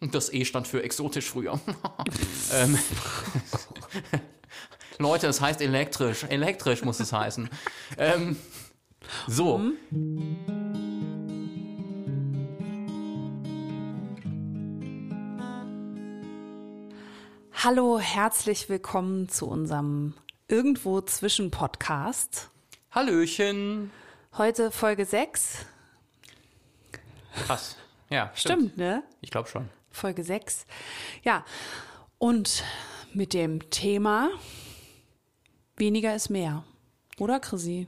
[0.00, 1.60] Das E stand für exotisch früher.
[2.54, 2.78] ähm,
[4.98, 6.24] Leute, es heißt elektrisch.
[6.24, 7.50] Elektrisch muss es heißen.
[7.98, 8.38] Ähm,
[9.26, 9.58] so.
[9.58, 10.38] Mhm.
[17.52, 20.14] Hallo, herzlich willkommen zu unserem
[20.48, 22.48] Irgendwo zwischen Podcast.
[22.90, 23.90] Hallöchen.
[24.38, 25.66] Heute Folge 6.
[27.44, 27.76] Krass.
[28.08, 29.02] Ja, stimmt, stimmt ne?
[29.20, 29.68] Ich glaube schon.
[29.90, 30.66] Folge 6.
[31.22, 31.44] Ja,
[32.18, 32.64] und
[33.12, 34.30] mit dem Thema
[35.76, 36.64] weniger ist mehr.
[37.18, 37.86] Oder, Chrissy?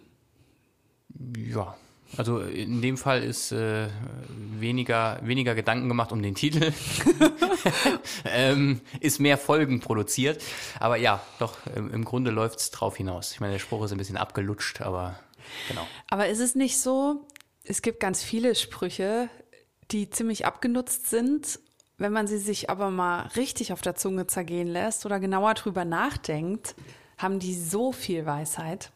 [1.36, 1.76] Ja,
[2.16, 3.88] also in dem Fall ist äh,
[4.58, 6.72] weniger, weniger Gedanken gemacht um den Titel,
[8.24, 10.42] ähm, ist mehr Folgen produziert.
[10.78, 13.32] Aber ja, doch, im, im Grunde läuft es drauf hinaus.
[13.32, 15.18] Ich meine, der Spruch ist ein bisschen abgelutscht, aber
[15.68, 15.86] genau.
[16.08, 17.26] Aber ist es nicht so,
[17.64, 19.30] es gibt ganz viele Sprüche,
[19.90, 21.60] die ziemlich abgenutzt sind.
[22.02, 25.84] Wenn man sie sich aber mal richtig auf der Zunge zergehen lässt oder genauer drüber
[25.84, 26.74] nachdenkt,
[27.16, 28.90] haben die so viel Weisheit.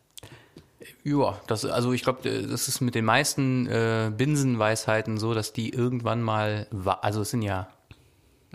[1.05, 5.70] Ja, das, also ich glaube, das ist mit den meisten äh, Binsenweisheiten so, dass die
[5.70, 6.67] irgendwann mal,
[7.00, 7.69] also es sind ja,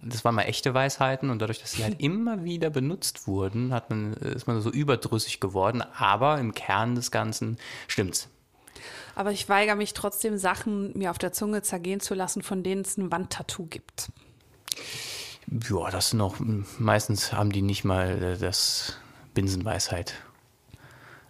[0.04, 3.90] das waren mal echte Weisheiten und dadurch, dass sie halt immer wieder benutzt wurden, hat
[3.90, 8.28] man, ist man so überdrüssig geworden, aber im Kern des Ganzen stimmt's.
[9.16, 12.82] Aber ich weigere mich trotzdem, Sachen mir auf der Zunge zergehen zu lassen, von denen
[12.82, 14.12] es ein Wandtattoo gibt.
[15.70, 16.38] Ja, das noch,
[16.80, 18.96] meistens haben die nicht mal äh, das
[19.34, 20.14] Binsenweisheit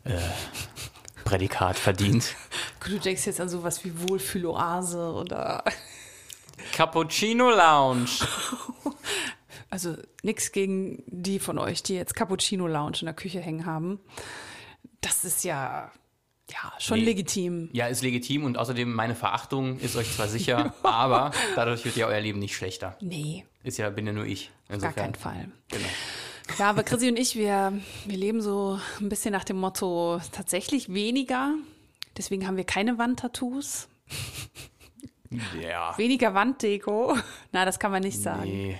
[0.04, 0.18] äh,
[1.24, 2.36] Prädikat verdient.
[2.84, 5.64] Du denkst jetzt an sowas wie Wohlfühloase oder
[6.74, 8.10] Cappuccino Lounge.
[9.70, 14.02] Also nichts gegen die von euch, die jetzt Cappuccino Lounge in der Küche hängen haben.
[15.00, 15.90] Das ist ja
[16.50, 17.06] ja, schon nee.
[17.06, 17.70] legitim.
[17.72, 22.08] Ja, ist legitim und außerdem meine Verachtung ist euch zwar sicher, aber dadurch wird ja
[22.08, 22.98] euer Leben nicht schlechter.
[23.02, 23.46] Nee.
[23.64, 24.52] Ist ja, bin ja nur ich.
[24.70, 24.96] Insofern.
[24.96, 25.52] Gar keinen Fall.
[25.70, 25.88] Genau.
[26.58, 27.74] Ja, aber Chrissy und ich, wir,
[28.06, 31.54] wir leben so ein bisschen nach dem Motto tatsächlich weniger.
[32.18, 33.88] Deswegen haben wir keine Wandtattoos.
[35.62, 35.98] Ja.
[35.98, 37.18] Weniger Wanddeko.
[37.52, 38.44] Na, das kann man nicht sagen.
[38.44, 38.78] Nee.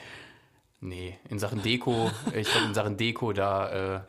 [0.84, 4.02] Nee, in Sachen Deko, ich glaube, in Sachen Deko, da, äh,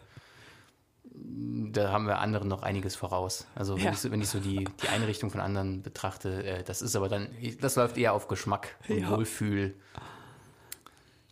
[1.35, 3.47] da haben wir anderen noch einiges voraus.
[3.55, 3.93] Also wenn, ja.
[3.93, 7.29] ich, wenn ich so die, die Einrichtung von anderen betrachte, äh, das ist aber dann,
[7.61, 9.11] das läuft eher auf Geschmack und ja.
[9.11, 9.75] Wohlfühl.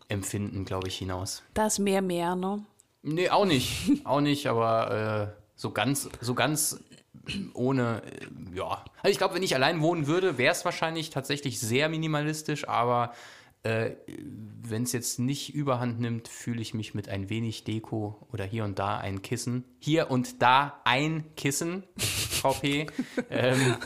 [0.09, 1.43] Empfinden, glaube ich, hinaus.
[1.55, 2.65] Da ist mehr mehr, ne?
[3.03, 4.05] Nee, auch nicht.
[4.05, 6.81] auch nicht, aber äh, so ganz, so ganz
[7.55, 8.85] ohne, äh, ja.
[9.03, 13.13] Also ich glaube, wenn ich allein wohnen würde, wäre es wahrscheinlich tatsächlich sehr minimalistisch, aber
[13.63, 13.91] äh,
[14.63, 18.65] wenn es jetzt nicht überhand nimmt, fühle ich mich mit ein wenig Deko oder hier
[18.65, 19.65] und da ein Kissen.
[19.81, 22.87] Hier und da ein Kissen, VP,
[23.29, 23.77] ähm,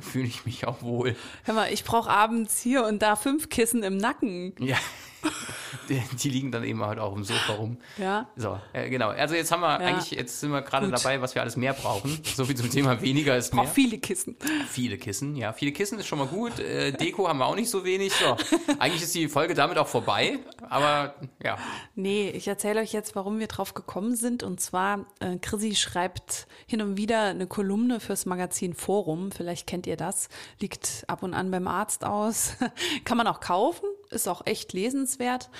[0.00, 1.16] fühle ich mich auch wohl.
[1.44, 4.54] Hör mal, ich brauche abends hier und da fünf Kissen im Nacken.
[4.58, 4.76] Ja.
[5.88, 7.76] Die, die, liegen dann eben halt auch im Sofa rum.
[7.98, 8.28] Ja.
[8.36, 9.08] So, äh, genau.
[9.08, 9.86] Also jetzt haben wir ja.
[9.86, 12.20] eigentlich, jetzt sind wir gerade dabei, was wir alles mehr brauchen.
[12.36, 13.64] So viel zum Thema weniger ist mehr.
[13.64, 14.36] Auch viele Kissen.
[14.68, 15.52] Viele Kissen, ja.
[15.52, 16.58] Viele Kissen ist schon mal gut.
[16.60, 18.12] Äh, Deko haben wir auch nicht so wenig.
[18.12, 18.36] So.
[18.78, 20.38] Eigentlich ist die Folge damit auch vorbei.
[20.68, 21.58] Aber ja.
[21.94, 24.42] Nee, ich erzähle euch jetzt, warum wir drauf gekommen sind.
[24.42, 29.32] Und zwar, äh, Chrissy schreibt hin und wieder eine Kolumne fürs Magazin Forum.
[29.32, 30.28] Vielleicht kennt ihr das.
[30.60, 32.56] Liegt ab und an beim Arzt aus.
[33.04, 35.50] Kann man auch kaufen ist auch echt lesenswert.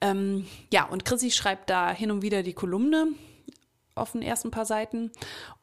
[0.00, 3.08] Ähm, ja, und Chrissy schreibt da hin und wieder die Kolumne
[3.94, 5.10] auf den ersten paar Seiten.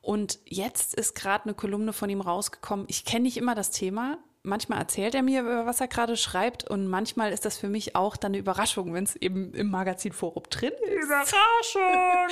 [0.01, 2.85] Und jetzt ist gerade eine Kolumne von ihm rausgekommen.
[2.89, 4.17] Ich kenne nicht immer das Thema.
[4.41, 6.69] Manchmal erzählt er mir, über was er gerade schreibt.
[6.69, 10.43] Und manchmal ist das für mich auch dann eine Überraschung, wenn es eben im Magazinforum
[10.49, 11.05] drin ist.
[11.05, 12.29] Überraschung!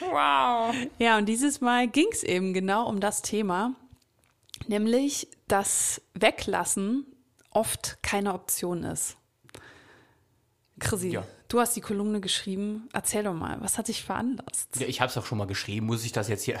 [0.10, 0.74] wow!
[0.98, 3.74] Ja, und dieses Mal ging es eben genau um das Thema.
[4.68, 7.06] Nämlich, dass Weglassen
[7.50, 9.16] oft keine Option ist.
[10.80, 11.26] Chrissy, ja.
[11.48, 12.88] du hast die Kolumne geschrieben.
[12.92, 14.80] Erzähl doch mal, was hat dich veranlasst?
[14.80, 15.86] Ja, ich habe es auch schon mal geschrieben.
[15.86, 16.58] Muss ich das jetzt hier?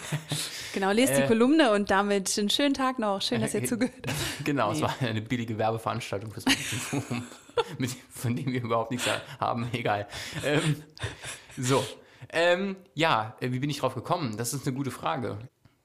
[0.74, 3.20] genau, lest äh, die Kolumne und damit einen schönen Tag noch.
[3.20, 4.44] Schön, dass ihr zugehört habt.
[4.44, 4.76] Genau, nee.
[4.76, 7.24] es war eine billige Werbeveranstaltung fürs Forum,
[8.10, 9.06] von dem wir überhaupt nichts
[9.38, 9.68] haben.
[9.72, 10.06] Egal.
[10.44, 10.82] Ähm,
[11.58, 11.84] so,
[12.30, 14.36] ähm, ja, äh, wie bin ich drauf gekommen?
[14.36, 15.38] Das ist eine gute Frage.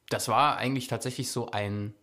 [0.09, 1.93] Das war eigentlich tatsächlich so ein,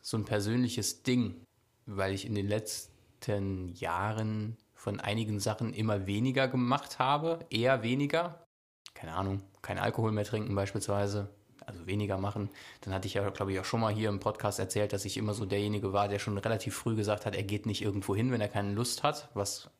[0.00, 1.44] so ein persönliches Ding,
[1.84, 8.46] weil ich in den letzten Jahren von einigen Sachen immer weniger gemacht habe, eher weniger.
[8.94, 11.28] Keine Ahnung, kein Alkohol mehr trinken beispielsweise,
[11.66, 12.50] also weniger machen.
[12.82, 15.16] Dann hatte ich ja, glaube ich, auch schon mal hier im Podcast erzählt, dass ich
[15.16, 18.30] immer so derjenige war, der schon relativ früh gesagt hat, er geht nicht irgendwo hin,
[18.30, 19.70] wenn er keine Lust hat, was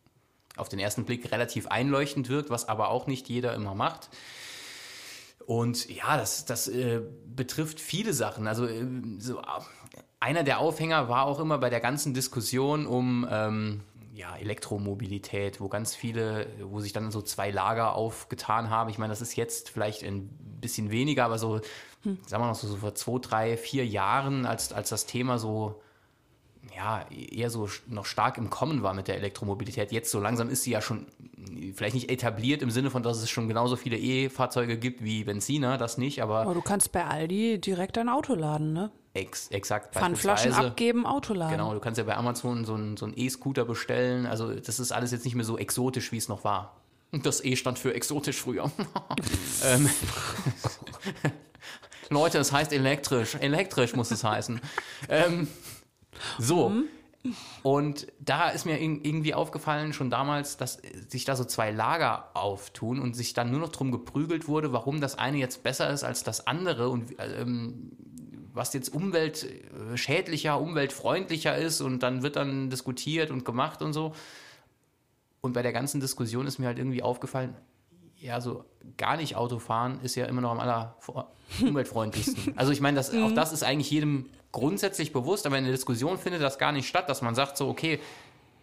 [0.57, 4.11] auf den ersten Blick relativ einleuchtend wirkt, was aber auch nicht jeder immer macht.
[5.47, 7.01] Und ja, das, das äh,
[7.33, 8.49] betrifft viele Sachen.
[8.49, 8.85] Also äh,
[9.21, 9.41] so,
[10.19, 13.83] einer der Aufhänger war auch immer bei der ganzen Diskussion um ähm,
[14.17, 18.89] ja, Elektromobilität, wo ganz viele, wo sich dann so zwei Lager aufgetan haben.
[18.89, 20.29] Ich meine, das ist jetzt vielleicht ein
[20.61, 21.61] bisschen weniger, aber so,
[22.03, 22.19] hm.
[22.27, 25.83] sagen wir noch so, so vor zwei, drei, vier Jahren, als, als das Thema so
[26.75, 29.93] ja, eher so noch stark im Kommen war mit der Elektromobilität.
[29.93, 31.07] Jetzt so langsam ist sie ja schon
[31.75, 35.79] vielleicht nicht etabliert im Sinne von, dass es schon genauso viele E-Fahrzeuge gibt wie Benziner,
[35.79, 36.41] das nicht, aber.
[36.41, 38.91] Aber du kannst bei Aldi direkt ein Auto laden, ne?
[39.17, 39.95] Ex, exakt.
[39.95, 41.53] Pfandflaschen abgeben, Auto laden.
[41.53, 44.27] Genau, du kannst ja bei Amazon so einen so E-Scooter bestellen.
[44.27, 46.77] Also das ist alles jetzt nicht mehr so exotisch, wie es noch war.
[47.13, 48.71] Und das E stand für exotisch früher.
[49.65, 49.89] ähm,
[52.11, 53.37] Leute, es heißt elektrisch.
[53.37, 54.61] Elektrisch muss es heißen.
[55.09, 55.49] Ähm,
[56.39, 56.69] so.
[56.69, 56.85] Mhm.
[57.63, 60.79] Und da ist mir irgendwie aufgefallen, schon damals, dass
[61.09, 65.01] sich da so zwei Lager auftun und sich dann nur noch drum geprügelt wurde, warum
[65.01, 67.91] das eine jetzt besser ist als das andere und ähm,
[68.57, 74.15] was jetzt umweltschädlicher, umweltfreundlicher ist und dann wird dann diskutiert und gemacht und so.
[75.41, 77.55] Und bei der ganzen Diskussion ist mir halt irgendwie aufgefallen,
[78.19, 78.65] ja, so
[78.97, 80.97] gar nicht Auto fahren ist ja immer noch am aller
[81.61, 82.55] umweltfreundlichsten.
[82.57, 83.35] Also ich meine, das, auch mhm.
[83.35, 87.09] das ist eigentlich jedem grundsätzlich bewusst, aber in der Diskussion findet das gar nicht statt,
[87.09, 88.01] dass man sagt so, okay,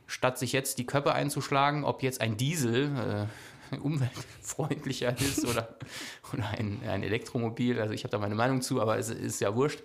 [0.07, 3.25] statt sich jetzt die Köpfe einzuschlagen, ob jetzt ein Diesel äh,
[3.81, 5.77] umweltfreundlicher ist oder,
[6.33, 9.55] oder ein, ein Elektromobil, also ich habe da meine Meinung zu, aber es ist ja
[9.55, 9.81] wurscht.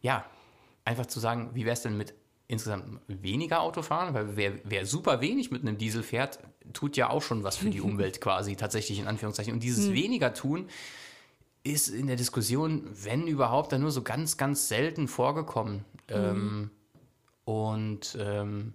[0.00, 0.24] Ja,
[0.84, 2.14] einfach zu sagen, wie wäre es denn mit
[2.46, 6.38] insgesamt weniger Auto fahren, weil wer, wer, super wenig mit einem Diesel fährt,
[6.72, 9.52] tut ja auch schon was für die Umwelt quasi, tatsächlich in Anführungszeichen.
[9.52, 9.94] Und dieses hm.
[9.94, 10.68] weniger tun
[11.62, 15.84] ist in der Diskussion, wenn überhaupt, dann nur so ganz, ganz selten vorgekommen.
[16.08, 16.14] Mhm.
[16.14, 16.70] Ähm,
[17.44, 18.74] und ähm,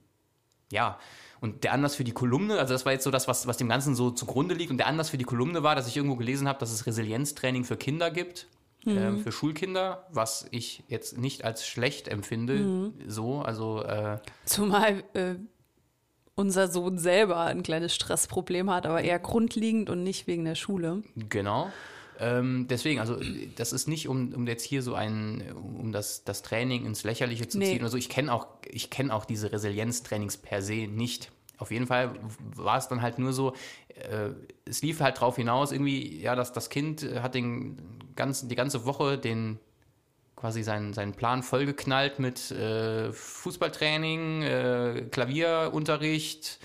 [0.72, 1.00] ja,
[1.44, 3.68] und der Anlass für die Kolumne, also das war jetzt so das, was, was dem
[3.68, 4.72] Ganzen so zugrunde liegt.
[4.72, 7.66] Und der Anlass für die Kolumne war, dass ich irgendwo gelesen habe, dass es Resilienztraining
[7.66, 8.48] für Kinder gibt.
[8.86, 8.98] Mhm.
[8.98, 12.94] Ähm, für Schulkinder, was ich jetzt nicht als schlecht empfinde, mhm.
[13.08, 15.36] so, also äh, Zumal äh,
[16.36, 21.04] unser Sohn selber ein kleines Stressproblem hat, aber eher grundlegend und nicht wegen der Schule.
[21.28, 21.74] Genau.
[22.22, 23.20] Ähm, deswegen, also
[23.58, 27.50] das ist nicht, um, um jetzt hier so ein, um das, das Training ins Lächerliche
[27.50, 27.98] zu ziehen oder so.
[27.98, 31.33] Ich kenne auch, ich kenne auch diese Resilienztrainings per se nicht.
[31.58, 32.12] Auf jeden Fall
[32.56, 33.54] war es dann halt nur so,
[33.90, 34.30] äh,
[34.66, 37.78] es lief halt drauf hinaus, irgendwie, ja, dass das Kind hat den
[38.16, 39.60] ganzen, die ganze Woche den
[40.36, 46.60] quasi seinen, seinen Plan vollgeknallt mit äh, Fußballtraining, äh, Klavierunterricht,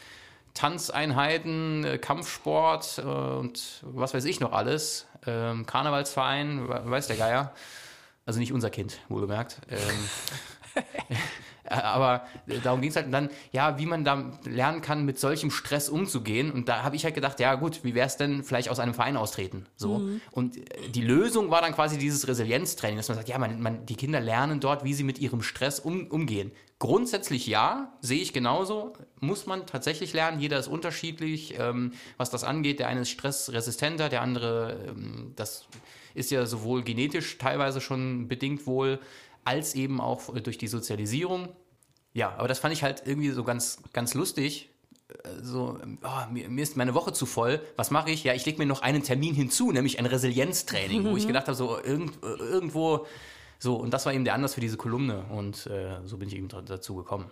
[0.55, 5.06] Tanzeinheiten, äh, Kampfsport äh, und was weiß ich noch alles.
[5.26, 7.55] Ähm, Karnevalsverein, weiß der Geier.
[8.26, 9.61] Also nicht unser Kind, wohlgemerkt.
[9.70, 10.11] Ähm,
[10.75, 10.82] Äh,
[11.70, 15.50] aber äh, darum ging es halt dann, ja, wie man da lernen kann, mit solchem
[15.50, 16.50] Stress umzugehen.
[16.50, 18.94] Und da habe ich halt gedacht, ja gut, wie wäre es denn vielleicht aus einem
[18.94, 19.66] Verein austreten?
[19.76, 19.98] So.
[19.98, 20.20] Mhm.
[20.30, 23.86] Und äh, die Lösung war dann quasi dieses Resilienztraining, dass man sagt, ja, man, man,
[23.86, 26.52] die Kinder lernen dort, wie sie mit ihrem Stress um, umgehen.
[26.78, 28.92] Grundsätzlich ja, sehe ich genauso.
[29.20, 30.40] Muss man tatsächlich lernen.
[30.40, 32.78] Jeder ist unterschiedlich, ähm, was das angeht.
[32.78, 35.66] Der eine ist stressresistenter, der andere, ähm, das
[36.14, 39.00] ist ja sowohl genetisch teilweise schon bedingt wohl,
[39.48, 41.48] als eben auch durch die Sozialisierung.
[42.12, 44.70] Ja, aber das fand ich halt irgendwie so ganz, ganz lustig.
[45.08, 47.60] Äh, so, oh, mir, mir, ist meine Woche zu voll.
[47.76, 48.24] Was mache ich?
[48.24, 51.56] Ja, ich lege mir noch einen Termin hinzu, nämlich ein Resilienztraining, wo ich gedacht habe,
[51.56, 53.06] so irgend, irgendwo,
[53.58, 56.36] so, und das war eben der Anlass für diese Kolumne und äh, so bin ich
[56.36, 57.30] eben dazu gekommen.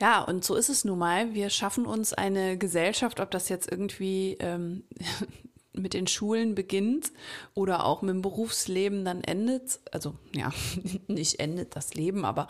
[0.00, 1.32] Ja, und so ist es nun mal.
[1.32, 4.84] Wir schaffen uns eine Gesellschaft, ob das jetzt irgendwie ähm,
[5.76, 7.12] mit den Schulen beginnt
[7.54, 10.52] oder auch mit dem Berufsleben dann endet, also ja,
[11.06, 12.48] nicht endet das Leben, aber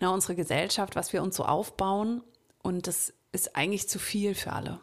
[0.00, 2.22] na, unsere Gesellschaft, was wir uns so aufbauen
[2.62, 4.80] und das ist eigentlich zu viel für alle.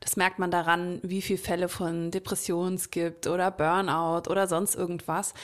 [0.00, 4.74] Das merkt man daran, wie viele Fälle von Depressionen es gibt oder Burnout oder sonst
[4.74, 5.34] irgendwas.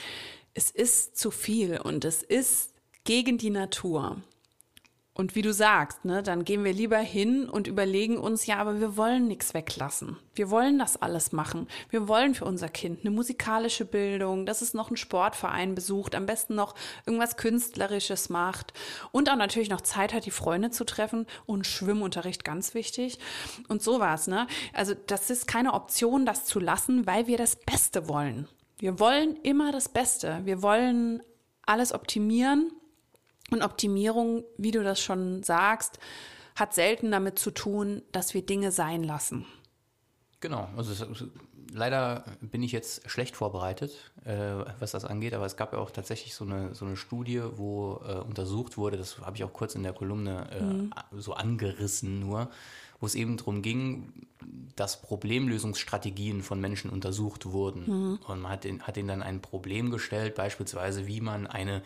[0.53, 2.73] Es ist zu viel und es ist
[3.03, 4.17] gegen die Natur.
[5.19, 8.79] Und wie du sagst, ne, dann gehen wir lieber hin und überlegen uns, ja, aber
[8.79, 10.15] wir wollen nichts weglassen.
[10.33, 11.67] Wir wollen das alles machen.
[11.89, 16.25] Wir wollen für unser Kind eine musikalische Bildung, dass es noch einen Sportverein besucht, am
[16.25, 16.73] besten noch
[17.05, 18.71] irgendwas Künstlerisches macht
[19.11, 23.19] und auch natürlich noch Zeit hat, die Freunde zu treffen und Schwimmunterricht ganz wichtig
[23.67, 24.47] und sowas, ne?
[24.71, 28.47] Also, das ist keine Option, das zu lassen, weil wir das Beste wollen.
[28.77, 30.39] Wir wollen immer das Beste.
[30.45, 31.21] Wir wollen
[31.65, 32.71] alles optimieren
[33.51, 35.99] und Optimierung, wie du das schon sagst,
[36.55, 39.45] hat selten damit zu tun, dass wir Dinge sein lassen.
[40.41, 41.05] Genau, also
[41.73, 44.37] leider bin ich jetzt schlecht vorbereitet, äh,
[44.79, 48.01] was das angeht, aber es gab ja auch tatsächlich so eine, so eine Studie, wo
[48.07, 50.91] äh, untersucht wurde, das habe ich auch kurz in der Kolumne äh, mhm.
[51.17, 52.49] so angerissen nur,
[52.99, 54.27] wo es eben darum ging,
[54.75, 57.83] dass Problemlösungsstrategien von Menschen untersucht wurden.
[57.85, 58.19] Mhm.
[58.27, 61.81] Und man hat, den, hat ihnen dann ein Problem gestellt, beispielsweise wie man eine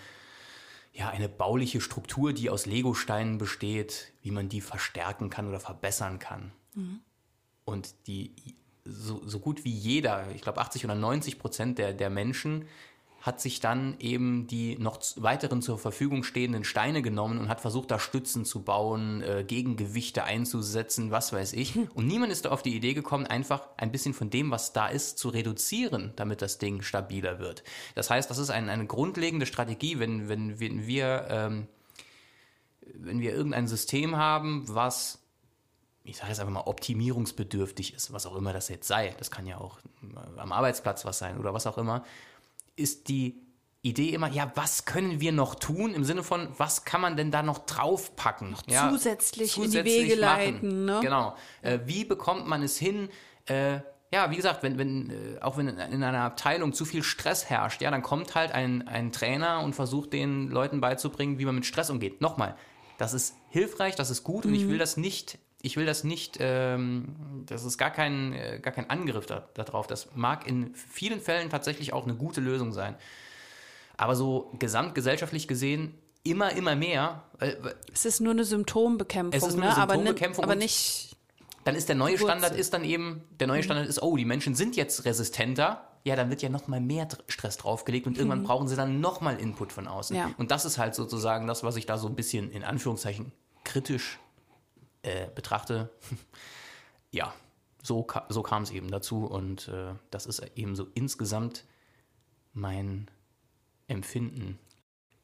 [0.94, 6.20] ja, eine bauliche Struktur, die aus Legosteinen besteht, wie man die verstärken kann oder verbessern
[6.20, 6.52] kann.
[7.66, 8.36] Und die
[8.86, 12.68] so, so gut wie jeder, ich glaube 80 oder 90 Prozent der, der Menschen
[13.24, 17.90] hat sich dann eben die noch weiteren zur Verfügung stehenden Steine genommen und hat versucht,
[17.90, 21.78] da Stützen zu bauen, äh, Gegengewichte einzusetzen, was weiß ich.
[21.96, 24.88] Und niemand ist da auf die Idee gekommen, einfach ein bisschen von dem, was da
[24.88, 27.64] ist, zu reduzieren, damit das Ding stabiler wird.
[27.96, 31.68] Das heißt, das ist ein, eine grundlegende Strategie, wenn, wenn, wenn wir, ähm,
[32.94, 35.20] wenn wir irgendein System haben, was
[36.06, 39.46] ich sage jetzt einfach mal, optimierungsbedürftig ist, was auch immer das jetzt sei, das kann
[39.46, 39.80] ja auch
[40.36, 42.04] am Arbeitsplatz was sein oder was auch immer,
[42.76, 43.44] ist die
[43.82, 47.32] Idee immer, ja, was können wir noch tun im Sinne von, was kann man denn
[47.32, 48.52] da noch draufpacken?
[48.52, 50.86] Noch ja, zusätzlich, in die Wege leiten.
[50.86, 51.00] Ne?
[51.02, 51.36] Genau.
[51.62, 53.10] Äh, wie bekommt man es hin?
[53.46, 53.80] Äh,
[54.14, 57.82] ja, wie gesagt, wenn, wenn, äh, auch wenn in einer Abteilung zu viel Stress herrscht,
[57.82, 61.66] ja, dann kommt halt ein, ein Trainer und versucht den Leuten beizubringen, wie man mit
[61.66, 62.22] Stress umgeht.
[62.22, 62.56] Nochmal,
[62.98, 64.52] das ist hilfreich, das ist gut mhm.
[64.52, 67.16] und ich will das nicht ich will das nicht, ähm,
[67.46, 69.88] das ist gar kein, äh, gar kein Angriff darauf.
[69.88, 72.96] Da das mag in vielen Fällen tatsächlich auch eine gute Lösung sein.
[73.96, 77.24] Aber so gesamtgesellschaftlich gesehen immer, immer mehr.
[77.40, 77.54] Äh,
[77.94, 79.80] es ist nur eine Symptombekämpfung, es ist nur eine ne?
[79.80, 81.16] Symptombekämpfung aber, nicht.
[81.64, 83.64] Dann ist der neue Standard ist dann eben, der neue mhm.
[83.64, 85.88] Standard ist, oh, die Menschen sind jetzt resistenter.
[86.04, 88.48] Ja, dann wird ja noch mal mehr Stress draufgelegt und irgendwann mhm.
[88.48, 90.14] brauchen sie dann noch mal Input von außen.
[90.14, 90.32] Ja.
[90.38, 93.32] Und das ist halt sozusagen das, was ich da so ein bisschen in Anführungszeichen
[93.64, 94.20] kritisch
[95.04, 95.90] äh, betrachte,
[97.12, 97.34] ja,
[97.82, 101.66] so, so kam es eben dazu und äh, das ist eben so insgesamt
[102.54, 103.10] mein
[103.88, 104.58] Empfinden.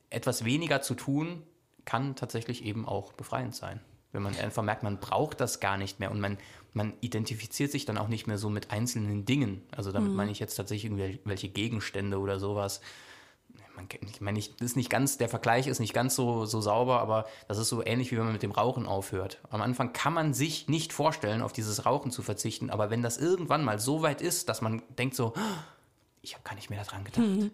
[0.10, 1.44] Etwas weniger zu tun
[1.86, 3.80] kann tatsächlich eben auch befreiend sein.
[4.12, 6.38] Wenn man einfach merkt, man braucht das gar nicht mehr und man,
[6.74, 9.64] man identifiziert sich dann auch nicht mehr so mit einzelnen Dingen.
[9.72, 10.16] Also damit mhm.
[10.16, 12.82] meine ich jetzt tatsächlich irgendwelche Gegenstände oder sowas,
[13.80, 17.00] man, ich meine, ich, ist nicht ganz, der Vergleich ist nicht ganz so, so sauber,
[17.00, 19.40] aber das ist so ähnlich wie wenn man mit dem Rauchen aufhört.
[19.50, 23.18] Am Anfang kann man sich nicht vorstellen, auf dieses Rauchen zu verzichten, aber wenn das
[23.18, 25.34] irgendwann mal so weit ist, dass man denkt so,
[26.22, 27.26] ich habe gar nicht mehr daran gedacht.
[27.26, 27.52] Mhm.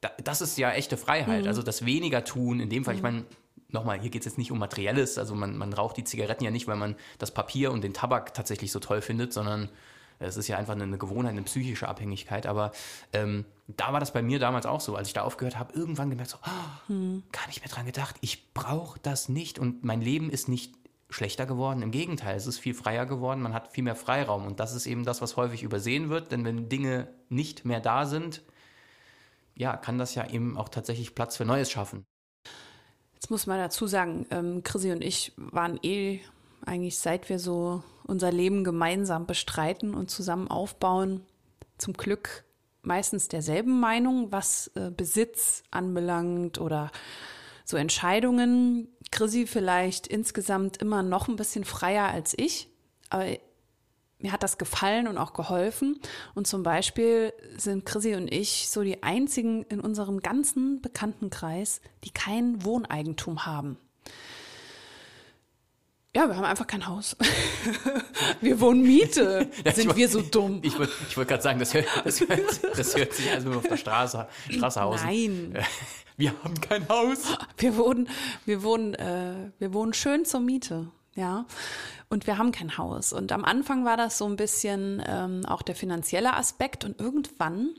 [0.00, 1.42] Da, das ist ja echte Freiheit.
[1.42, 1.48] Mhm.
[1.48, 2.98] Also das weniger tun, in dem Fall, mhm.
[2.98, 3.24] ich meine,
[3.68, 6.50] nochmal, hier geht es jetzt nicht um Materielles, also man, man raucht die Zigaretten ja
[6.50, 9.70] nicht, weil man das Papier und den Tabak tatsächlich so toll findet, sondern
[10.18, 12.46] es ist ja einfach eine Gewohnheit, eine psychische Abhängigkeit.
[12.46, 12.72] Aber
[13.12, 16.10] ähm, da war das bei mir damals auch so, als ich da aufgehört habe, irgendwann
[16.10, 17.22] gemerkt, so, oh, hm.
[17.32, 20.74] gar nicht mehr dran gedacht, ich brauche das nicht und mein Leben ist nicht
[21.10, 21.82] schlechter geworden.
[21.82, 24.86] Im Gegenteil, es ist viel freier geworden, man hat viel mehr Freiraum und das ist
[24.86, 28.42] eben das, was häufig übersehen wird, denn wenn Dinge nicht mehr da sind,
[29.54, 32.04] ja, kann das ja eben auch tatsächlich Platz für Neues schaffen.
[33.14, 36.20] Jetzt muss man dazu sagen, ähm, Chrissy und ich waren eh
[36.66, 41.22] eigentlich seit wir so unser Leben gemeinsam bestreiten und zusammen aufbauen,
[41.78, 42.44] zum Glück
[42.82, 46.90] meistens derselben Meinung, was äh, Besitz anbelangt oder
[47.64, 48.88] so Entscheidungen.
[49.10, 52.68] Chrissy vielleicht insgesamt immer noch ein bisschen freier als ich,
[53.10, 53.26] aber
[54.18, 56.00] mir hat das gefallen und auch geholfen.
[56.34, 62.10] Und zum Beispiel sind Chrissy und ich so die einzigen in unserem ganzen Bekanntenkreis, die
[62.10, 63.78] kein Wohneigentum haben.
[66.16, 67.14] Ja, wir haben einfach kein Haus.
[68.40, 69.50] wir wohnen Miete.
[69.74, 70.60] Sind wollt, wir so dumm?
[70.62, 73.76] Ich wollte wollt gerade sagen, das hört, das, hört, das hört sich also auf der
[73.76, 75.02] Straße, Straße aus.
[75.04, 75.58] Nein.
[76.16, 77.36] Wir haben kein Haus.
[77.58, 78.08] Wir wohnen,
[78.46, 80.90] wir wohnen, äh, wir wohnen schön zur Miete.
[81.16, 81.44] Ja.
[82.08, 83.12] Und wir haben kein Haus.
[83.12, 86.86] Und am Anfang war das so ein bisschen ähm, auch der finanzielle Aspekt.
[86.86, 87.74] Und irgendwann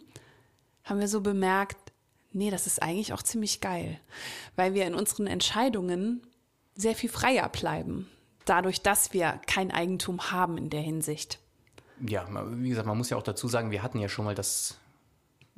[0.84, 1.92] haben wir so bemerkt,
[2.34, 4.00] nee, das ist eigentlich auch ziemlich geil.
[4.56, 6.22] Weil wir in unseren Entscheidungen
[6.76, 8.08] sehr viel freier bleiben
[8.50, 11.40] dadurch, dass wir kein Eigentum haben in der Hinsicht.
[12.06, 14.78] Ja, wie gesagt, man muss ja auch dazu sagen, wir hatten ja schon mal das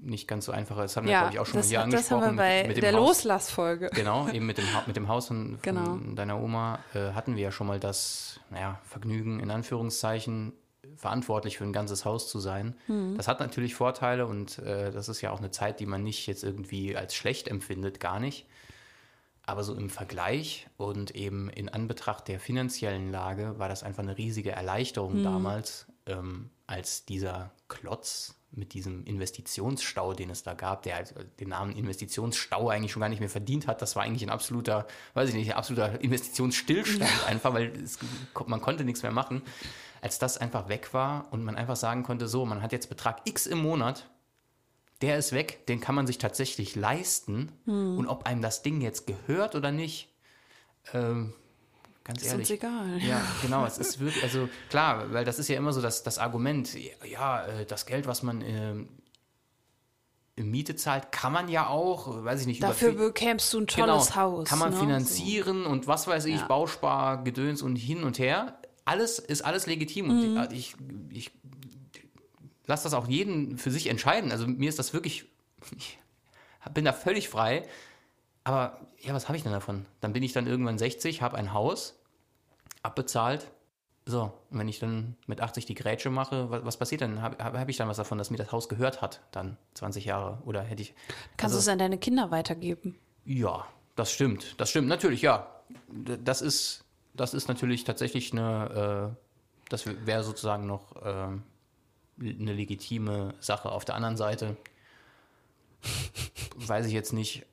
[0.01, 1.81] nicht ganz so einfache, das haben wir, ja, glaube ich, auch schon das, mal hier
[1.81, 2.19] angesprochen.
[2.21, 3.89] Das haben wir bei mit, mit der Loslassfolge.
[3.93, 5.97] Genau, eben mit dem, mit dem Haus von, von genau.
[6.15, 10.53] deiner Oma äh, hatten wir ja schon mal das naja, Vergnügen, in Anführungszeichen,
[10.95, 12.75] verantwortlich für ein ganzes Haus zu sein.
[12.87, 13.15] Mhm.
[13.17, 16.27] Das hat natürlich Vorteile und äh, das ist ja auch eine Zeit, die man nicht
[16.27, 18.45] jetzt irgendwie als schlecht empfindet, gar nicht.
[19.49, 24.15] Aber so im Vergleich und eben in Anbetracht der finanziellen Lage war das einfach eine
[24.15, 25.23] riesige Erleichterung mhm.
[25.23, 31.49] damals, ähm, als dieser Klotz mit diesem Investitionsstau, den es da gab, der halt den
[31.49, 33.81] Namen Investitionsstau eigentlich schon gar nicht mehr verdient hat.
[33.81, 37.25] Das war eigentlich ein absoluter, weiß ich nicht, ein absoluter Investitionsstillstand ja.
[37.25, 37.97] einfach, weil es,
[38.45, 39.41] man konnte nichts mehr machen.
[39.99, 43.21] Als das einfach weg war und man einfach sagen konnte, so, man hat jetzt Betrag
[43.25, 44.07] X im Monat
[45.01, 47.51] der ist weg, den kann man sich tatsächlich leisten.
[47.65, 47.97] Hm.
[47.97, 50.09] Und ob einem das Ding jetzt gehört oder nicht,
[50.93, 51.33] ähm,
[52.03, 52.49] ganz ist ehrlich.
[52.49, 52.99] Ist uns egal.
[52.99, 53.65] Ja, genau.
[53.65, 56.75] Es ist wirklich, also klar, weil das ist ja immer so das, das Argument,
[57.05, 58.73] ja, äh, das Geld, was man äh,
[60.41, 64.15] Miete zahlt, kann man ja auch, weiß ich nicht, Dafür bekämst du ein tolles genau,
[64.15, 64.47] Haus.
[64.47, 64.77] kann man ne?
[64.79, 66.47] finanzieren und was weiß ich, Ja.
[66.47, 68.57] Bauspar, Gedöns und hin und her.
[68.85, 70.37] Alles ist alles legitim Mhm.
[70.37, 70.75] und ich,
[71.11, 71.31] ich
[72.69, 74.31] lasse das auch jeden für sich entscheiden.
[74.31, 75.25] Also mir ist das wirklich,
[75.77, 75.99] ich
[76.73, 77.67] bin da völlig frei.
[78.45, 79.85] Aber ja, was habe ich denn davon?
[79.99, 81.99] Dann bin ich dann irgendwann 60, habe ein Haus,
[82.83, 83.51] abbezahlt.
[84.05, 87.21] So, und wenn ich dann mit 80 die Grätsche mache, was, was passiert dann?
[87.21, 90.41] Habe hab, ich dann was davon, dass mir das Haus gehört hat, dann 20 Jahre?
[90.45, 90.93] Oder hätte ich.
[91.37, 92.97] Kannst du es an deine Kinder weitergeben?
[93.25, 94.59] Ja, das stimmt.
[94.59, 95.47] Das stimmt, natürlich, ja.
[95.89, 101.43] Das ist, das ist natürlich tatsächlich eine, äh, das wäre sozusagen noch ähm,
[102.21, 103.71] eine legitime Sache.
[103.71, 104.57] Auf der anderen Seite
[106.55, 107.45] weiß ich jetzt nicht,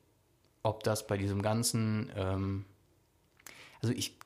[0.62, 2.64] ob das bei diesem ganzen, ähm,
[3.80, 4.18] also ich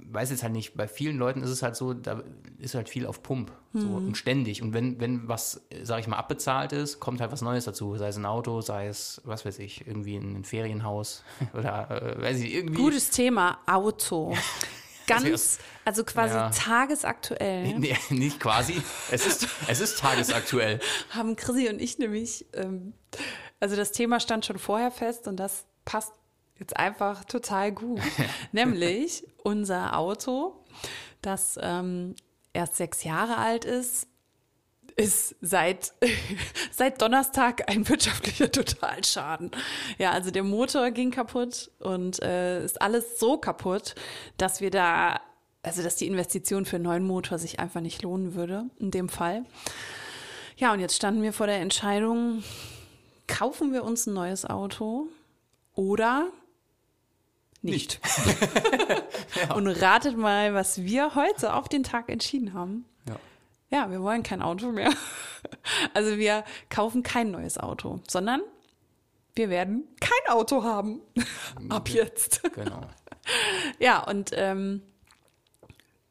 [0.00, 2.22] weiß jetzt halt nicht, bei vielen Leuten ist es halt so, da
[2.58, 4.62] ist halt viel auf Pump so, und ständig.
[4.62, 7.96] Und wenn, wenn was, sag ich mal, abbezahlt ist, kommt halt was Neues dazu.
[7.96, 12.22] Sei es ein Auto, sei es, was weiß ich, irgendwie ein, ein Ferienhaus oder äh,
[12.22, 12.82] weiß ich, irgendwie.
[12.82, 14.34] Gutes Thema, Auto.
[15.08, 16.50] Ganz, also quasi Ja.
[16.50, 17.78] tagesaktuell.
[17.78, 18.80] Nee, nicht quasi.
[19.10, 20.80] Es ist, es ist tagesaktuell.
[21.10, 22.92] haben Chrissy und ich nämlich, ähm,
[23.60, 26.12] also das Thema stand schon vorher fest und das passt
[26.58, 28.00] jetzt einfach total gut.
[28.52, 30.64] Nämlich unser Auto,
[31.22, 32.14] das ähm,
[32.52, 34.07] erst sechs Jahre alt ist,
[34.98, 35.92] ist seit,
[36.72, 39.52] seit Donnerstag ein wirtschaftlicher Totalschaden.
[39.96, 43.94] Ja, also der Motor ging kaputt und äh, ist alles so kaputt,
[44.38, 45.20] dass wir da,
[45.62, 49.08] also dass die Investition für einen neuen Motor sich einfach nicht lohnen würde, in dem
[49.08, 49.44] Fall.
[50.56, 52.42] Ja, und jetzt standen wir vor der Entscheidung,
[53.28, 55.06] kaufen wir uns ein neues Auto
[55.74, 56.26] oder
[57.62, 58.00] nicht.
[59.54, 62.84] Und ratet mal, was wir heute auf den Tag entschieden haben.
[63.70, 63.90] Ja.
[63.90, 64.92] Wir wollen kein Auto mehr.
[65.94, 68.42] Also wir kaufen kein neues Auto, sondern
[69.34, 71.00] wir werden kein Auto haben.
[71.68, 72.42] Ab jetzt.
[72.54, 72.80] Genau.
[73.78, 74.82] Ja, und ähm,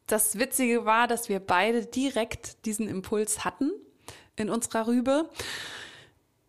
[0.06, 3.72] das Witzige war, dass wir beide direkt diesen Impuls hatten
[4.36, 5.28] in unserer Rübe,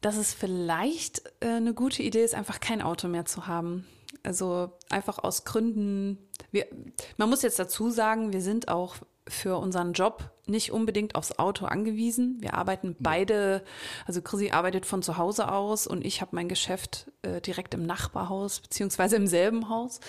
[0.02, 3.88] dass es vielleicht äh, eine gute Idee ist, einfach kein Auto mehr zu haben.
[4.24, 6.18] Also einfach aus Gründen.
[6.52, 6.68] Wir,
[7.18, 8.98] man muss jetzt dazu sagen, wir sind auch
[9.30, 12.38] für unseren Job nicht unbedingt aufs Auto angewiesen.
[12.40, 13.64] Wir arbeiten beide,
[14.06, 17.86] also Chrissy arbeitet von zu Hause aus und ich habe mein Geschäft äh, direkt im
[17.86, 20.00] Nachbarhaus beziehungsweise im selben Haus.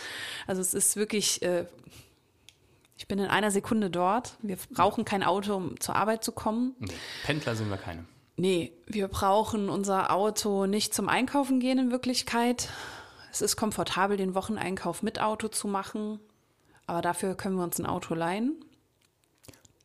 [0.46, 1.66] Also es ist wirklich, äh,
[2.96, 4.36] ich bin in einer Sekunde dort.
[4.42, 6.74] Wir brauchen kein Auto, um zur Arbeit zu kommen.
[6.78, 6.92] Nee,
[7.24, 8.04] Pendler sind wir keine.
[8.36, 12.70] Nee, wir brauchen unser Auto nicht zum Einkaufen gehen in Wirklichkeit.
[13.30, 16.20] Es ist komfortabel, den Wocheneinkauf mit Auto zu machen.
[16.86, 18.64] Aber dafür können wir uns ein Auto leihen.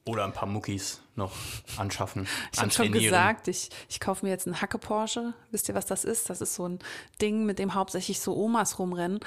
[0.08, 1.32] Oder ein paar Muckis noch
[1.78, 2.28] anschaffen.
[2.54, 5.34] Ich habe schon gesagt, ich, ich kaufe mir jetzt einen Hacke Porsche.
[5.50, 6.30] Wisst ihr, was das ist?
[6.30, 6.78] Das ist so ein
[7.22, 9.20] Ding, mit dem hauptsächlich so Omas rumrennen,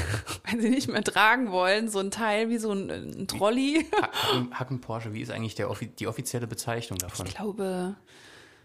[0.44, 1.88] wenn sie nicht mehr tragen wollen.
[1.88, 3.86] So ein Teil wie so ein, ein Trolley.
[3.98, 7.26] Hacken, Hacken Porsche, wie ist eigentlich der, die offizielle Bezeichnung davon?
[7.26, 7.94] Ich glaube,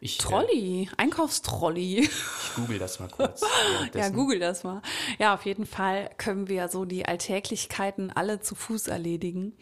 [0.02, 2.02] Ich, äh, Trolley, Einkaufstrolli.
[2.02, 3.44] ich google das mal kurz.
[3.94, 4.82] Ja, google das mal.
[5.20, 9.54] Ja, auf jeden Fall können wir so die Alltäglichkeiten alle zu Fuß erledigen.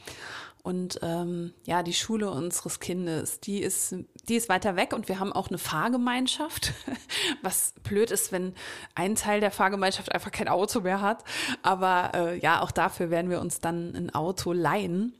[0.62, 3.96] Und ähm, ja, die Schule unseres Kindes, die ist,
[4.28, 6.74] die ist weiter weg und wir haben auch eine Fahrgemeinschaft,
[7.42, 8.54] was blöd ist, wenn
[8.94, 11.24] ein Teil der Fahrgemeinschaft einfach kein Auto mehr hat.
[11.62, 15.14] Aber äh, ja, auch dafür werden wir uns dann ein Auto leihen.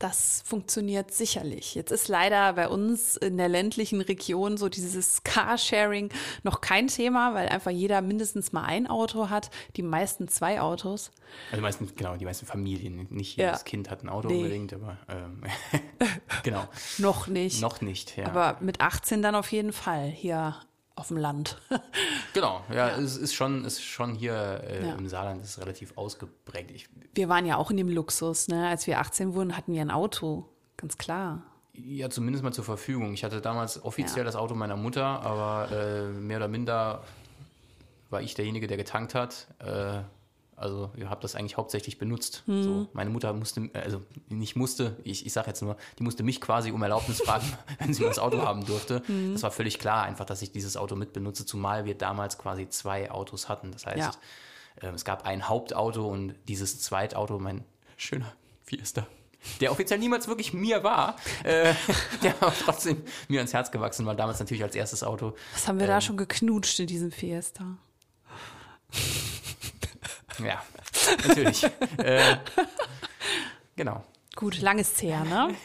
[0.00, 1.76] Das funktioniert sicherlich.
[1.76, 6.10] Jetzt ist leider bei uns in der ländlichen Region so dieses Carsharing
[6.42, 11.12] noch kein Thema, weil einfach jeder mindestens mal ein Auto hat, die meisten zwei Autos.
[11.46, 13.06] Also die meisten, genau, die meisten Familien.
[13.10, 13.46] Nicht Ja.
[13.46, 14.38] jedes Kind hat ein Auto Nee.
[14.38, 15.42] unbedingt, aber ähm,
[16.42, 16.64] genau.
[16.98, 17.60] Noch nicht.
[17.60, 18.26] Noch nicht, ja.
[18.26, 20.56] Aber mit 18 dann auf jeden Fall hier
[20.96, 21.58] auf dem Land.
[22.34, 24.94] genau, ja, es ist schon, ist schon hier äh, Ja.
[24.94, 26.70] im Saarland ist relativ ausgeprägt.
[26.70, 28.68] Ich, Wir waren ja auch in dem Luxus, ne?
[28.68, 30.48] Als wir 18 wurden, hatten wir ein Auto.
[30.76, 31.42] Ganz klar.
[31.72, 33.14] ja, zumindest mal zur Verfügung.
[33.14, 34.24] Ich hatte damals offiziell Ja.
[34.24, 37.02] das Auto meiner Mutter, aber äh, mehr oder minder
[38.10, 39.48] war ich derjenige, der getankt hat.
[39.58, 40.02] Äh,
[40.56, 42.42] also ich habe das eigentlich hauptsächlich benutzt.
[42.46, 42.62] Mhm.
[42.62, 46.40] So, meine Mutter musste, also nicht musste, ich, ich sage jetzt nur, die musste mich
[46.40, 47.46] quasi um Erlaubnis fragen,
[47.78, 49.02] wenn sie mal das Auto haben durfte.
[49.08, 49.32] Mhm.
[49.32, 53.10] Das war völlig klar, einfach, dass ich dieses Auto mitbenutze, zumal wir damals quasi zwei
[53.10, 53.72] Autos hatten.
[53.72, 54.12] Das heißt, Ja.
[54.88, 57.64] ähm, es gab ein Hauptauto und dieses Zweitauto, mein
[57.96, 59.06] schöner Fiesta,
[59.60, 61.74] der offiziell niemals wirklich mir war, äh,
[62.22, 65.34] der war trotzdem mir ans Herz gewachsen, war damals natürlich als erstes Auto.
[65.52, 67.76] Was haben wir da schon geknutscht in diesem Fiesta?
[70.38, 70.62] Ja,
[71.26, 71.64] natürlich.
[71.98, 72.36] äh,
[73.76, 74.04] genau.
[74.36, 75.54] Gut, langes her, ne?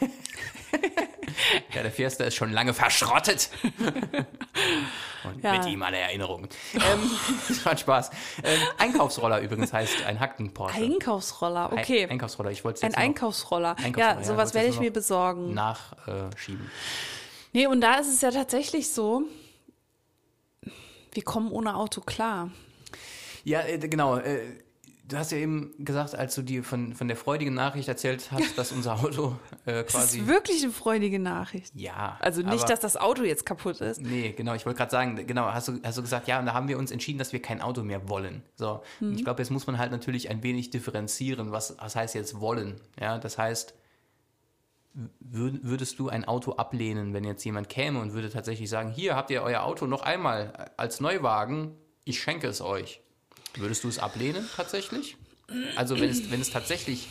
[1.74, 3.50] Ja, der Fiesta ist schon lange verschrottet.
[5.24, 5.52] Und Ja.
[5.58, 6.48] mit ihm alle Erinnerungen.
[6.74, 7.10] ähm,
[7.48, 8.10] das war ein Spaß.
[8.42, 10.76] Ähm, Einkaufsroller übrigens heißt ein Hackten Porsche.
[10.82, 12.04] Einkaufsroller, okay.
[12.04, 13.70] Ein, Einkaufsroller, ich wollte es Ein Einkaufsroller.
[13.78, 15.54] Einkaufsroller, Ja, ja, sowas werde ich mir besorgen.
[15.54, 16.70] nachschieben.
[17.52, 19.22] Nee, und da ist es ja tatsächlich so,
[21.12, 22.50] wir kommen ohne Auto klar.
[23.44, 24.16] Ja, äh, genau.
[24.18, 24.40] Äh,
[25.08, 28.56] du hast ja eben gesagt, als du dir von, von der freudigen Nachricht erzählt hast,
[28.56, 30.20] dass unser Auto äh, Das quasi.
[30.20, 31.74] ist wirklich eine freudige Nachricht.
[31.74, 32.16] Ja.
[32.20, 34.00] Also nicht, aber- dass das Auto jetzt kaputt ist.
[34.00, 36.54] Nee, genau, ich wollte gerade sagen, genau, hast du, hast du gesagt, ja, und da
[36.54, 38.42] haben wir uns entschieden, dass wir kein Auto mehr wollen.
[38.54, 42.14] So, und ich glaube, jetzt muss man halt natürlich ein wenig differenzieren, was, was heißt
[42.14, 42.80] jetzt wollen.
[43.00, 43.74] Ja, das heißt,
[45.20, 49.16] würd, würdest du ein Auto ablehnen, wenn jetzt jemand käme und würde tatsächlich sagen, hier
[49.16, 51.72] habt ihr euer Auto noch einmal als Neuwagen,
[52.04, 53.00] ich schenke es euch.
[53.56, 55.16] Würdest du es ablehnen tatsächlich?
[55.76, 57.08] Also wenn es, wenn es tatsächlich,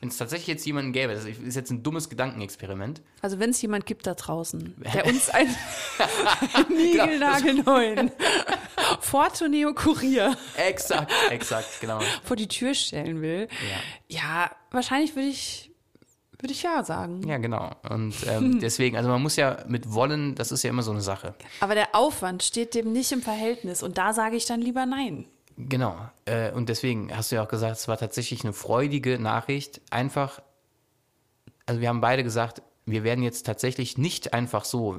[0.00, 3.60] wenn es tatsächlich jetzt jemanden gäbe, das ist jetzt ein dummes Gedankenexperiment, Also wenn es
[3.60, 5.48] jemand gibt da draußen, der uns ein
[6.70, 8.10] niegelnagelneuen
[9.00, 12.00] Forto Neo Kurier exakt, exakt, genau.
[12.24, 13.48] vor die Tür stellen will,
[14.08, 14.16] Ja.
[14.18, 15.70] ja, wahrscheinlich würde ich,
[16.40, 17.22] würde ich ja sagen.
[17.28, 17.70] Ja, genau.
[17.88, 21.00] Und ähm, deswegen, also man muss ja mit wollen, das ist ja immer so eine
[21.02, 21.34] Sache.
[21.60, 25.26] Aber der Aufwand steht dem nicht im Verhältnis und da sage ich dann lieber nein.
[25.68, 25.96] Genau.
[26.24, 29.80] Äh, und deswegen hast du ja auch gesagt, es war tatsächlich eine freudige Nachricht.
[29.90, 30.40] Einfach,
[31.66, 34.96] also wir haben beide gesagt, wir werden jetzt tatsächlich nicht einfach so,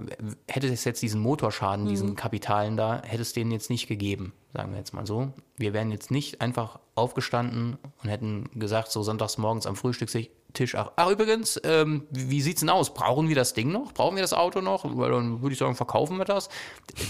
[0.48, 4.72] hätte es jetzt diesen Motorschaden, diesen Kapitalen da, hätte es denen jetzt nicht gegeben, sagen
[4.72, 5.34] wir jetzt mal so.
[5.58, 10.92] Wir wären jetzt nicht einfach aufgestanden und hätten gesagt, so sonntags morgens am Frühstückstisch, ach,
[10.96, 12.94] ach übrigens, ähm, wie, sieht's denn aus?
[12.94, 13.92] Brauchen wir das Ding noch?
[13.92, 14.86] Brauchen wir das Auto noch?
[14.98, 16.48] Weil dann würde ich sagen, verkaufen wir das.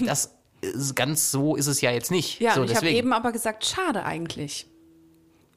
[0.04, 0.34] Das
[0.96, 2.40] ganz so ist es ja jetzt nicht.
[2.40, 4.68] Ja, so, ich habe eben aber gesagt, schade eigentlich,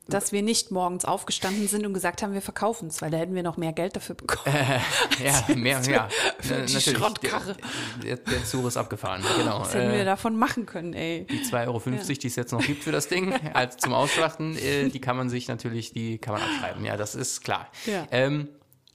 [0.08, 3.34] dass wir nicht morgens aufgestanden sind und gesagt haben, wir verkaufen es, weil da hätten
[3.34, 4.54] wir noch mehr Geld dafür bekommen.
[5.24, 6.08] Ja, mehr, ja.
[6.38, 6.98] für Äh, die natürlich.
[6.98, 7.56] Schrottkarre.
[8.04, 9.60] Der, der, Zug ist abgefahren, genau.
[9.60, 11.26] Was hätten Äh, wir davon machen können, ey?
[11.28, 14.88] die 2,50 Euro, die es jetzt noch gibt für das Ding, als zum Ausschlachten, äh,
[14.90, 16.84] die kann man sich natürlich, die kann man abschreiben.
[16.84, 17.68] Ja, das ist klar.
[17.86, 18.06] Ja.
[18.12, 18.48] Ähm,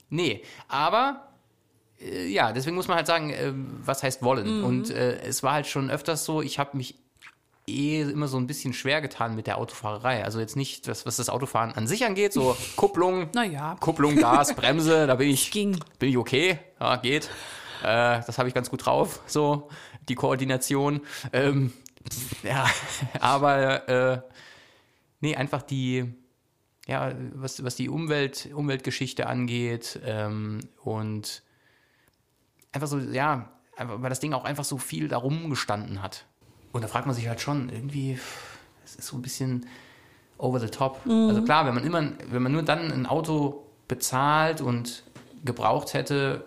[0.08, 1.31] nee, aber
[2.02, 4.58] äh, ja, deswegen muss man halt sagen, äh, was heißt wollen?
[4.58, 4.64] Mhm.
[4.64, 6.96] Und äh, es war halt schon öfters so, ich habe mich
[7.66, 10.24] eh immer so ein bisschen schwer getan mit der Autofahrerei.
[10.24, 13.76] Also jetzt nicht, was, was das Autofahren an sich angeht, so Kupplung, Naja.
[13.80, 15.78] Kupplung, Gas, Bremse, da bin ich, Ging.
[15.98, 17.30] bin ich okay, ja, geht.
[17.82, 19.68] Äh, das habe ich ganz gut drauf, so
[20.08, 21.00] die Koordination.
[21.32, 21.72] Ähm,
[22.42, 22.66] ja,
[23.20, 24.20] aber äh,
[25.20, 26.12] nee, einfach die,
[26.86, 31.42] ja, was, was die Umwelt, Umweltgeschichte angeht ähm, und
[32.72, 36.24] einfach so, ja, weil das Ding auch einfach so viel darum gestanden hat.
[36.72, 38.18] Und da fragt man sich halt schon, irgendwie,
[38.84, 39.66] es ist so ein bisschen
[40.38, 40.98] over the top.
[41.06, 45.04] Also klar, wenn man immer, wenn man nur dann ein Auto bezahlt und
[45.44, 46.44] gebraucht hätte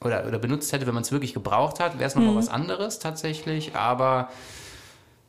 [0.00, 2.98] oder, oder benutzt hätte, wenn man es wirklich gebraucht hat, wäre es nochmal was anderes
[2.98, 3.74] tatsächlich.
[3.76, 4.30] Aber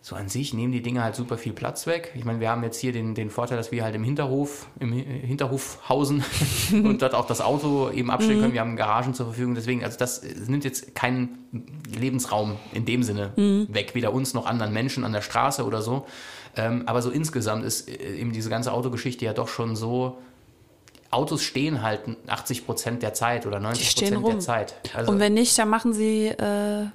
[0.08, 2.13] so an sich nehmen die Dinge halt super viel Platz weg.
[2.15, 4.93] Ich meine, wir haben jetzt hier den, den Vorteil, dass wir halt im Hinterhof, im
[4.93, 6.24] Hi- Hinterhof hausen
[6.72, 8.54] und dort auch das Auto eben abstellen können.
[8.54, 9.54] Wir haben Garagen zur Verfügung.
[9.54, 11.38] Deswegen, also das äh, nimmt jetzt keinen
[11.93, 13.34] Lebensraum in dem Sinne
[13.70, 16.06] weg, weder uns noch anderen Menschen an der Straße oder so.
[16.56, 20.20] Ähm, aber so insgesamt ist äh, eben diese ganze Autogeschichte ja doch schon so.
[21.12, 24.39] Autos stehen halt 80 Prozent der Zeit oder 90 stehen Prozent der.
[24.39, 24.76] Zeit.
[24.93, 26.86] Also, Und wenn nicht, dann machen sie, äh,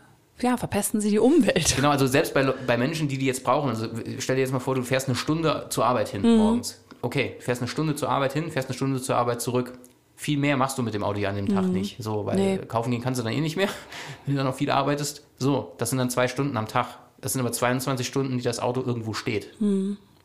[0.42, 1.74] ja, verpesten sie die Umwelt.
[1.76, 4.58] Genau, also selbst bei, bei Menschen, die die jetzt brauchen, also stell dir jetzt mal
[4.60, 6.82] vor, du fährst eine Stunde zur Arbeit hin morgens.
[7.00, 9.72] Okay, fährst eine Stunde zur Arbeit hin, fährst eine Stunde zur Arbeit zurück.
[10.14, 11.96] Viel mehr machst du mit dem Audi an dem Tag nicht.
[12.00, 12.58] So, weil Nee.
[12.68, 13.68] kaufen gehen kannst du dann eh nicht mehr,
[14.26, 15.26] wenn du dann noch viel arbeitest.
[15.38, 16.86] So, das sind dann zwei Stunden am Tag.
[17.20, 19.50] Das sind aber 22 Stunden, die das Auto irgendwo steht,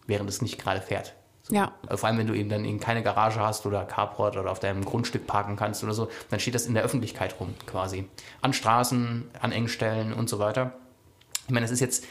[0.08, 1.14] während es nicht gerade fährt.
[1.48, 1.56] So.
[1.56, 1.74] Ja.
[1.84, 4.60] Also Vor allem, wenn du eben dann eben keine Garage hast oder Carport oder auf
[4.60, 8.08] deinem Grundstück parken kannst oder so, dann steht das in der Öffentlichkeit rum quasi.
[8.42, 10.74] An Straßen, an Engstellen und so weiter.
[11.46, 12.06] Ich meine, das ist jetzt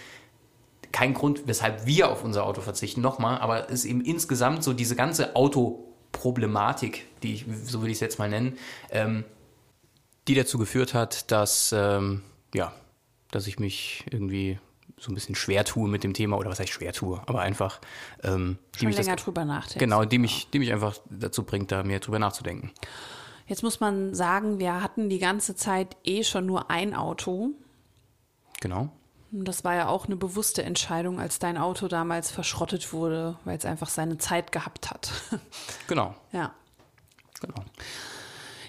[0.92, 4.72] kein Grund, weshalb wir auf unser Auto verzichten, nochmal, aber es ist eben insgesamt so
[4.72, 8.56] diese ganze Autoproblematik, die ich, so würde ich es jetzt mal nennen,
[8.90, 9.24] ähm,
[10.26, 12.22] die dazu geführt hat, dass, ähm,
[12.54, 12.72] ja,
[13.30, 14.58] dass ich mich irgendwie
[14.98, 17.80] so ein bisschen schwer tue mit dem Thema, oder was heißt schwer tue, aber einfach,
[18.22, 19.78] ähm, die Schon mich das, länger drüber nachdenken.
[19.78, 22.72] genau, die mich, die mich einfach dazu bringt, da mehr drüber nachzudenken.
[23.46, 27.50] Jetzt muss man sagen, wir hatten die ganze Zeit eh schon nur ein Auto.
[28.60, 28.90] Genau.
[29.32, 33.58] Und das war ja auch eine bewusste Entscheidung, als dein Auto damals verschrottet wurde, weil
[33.58, 35.12] es einfach seine Zeit gehabt hat.
[35.88, 36.14] Genau.
[36.32, 36.54] ja.
[37.40, 37.62] Genau.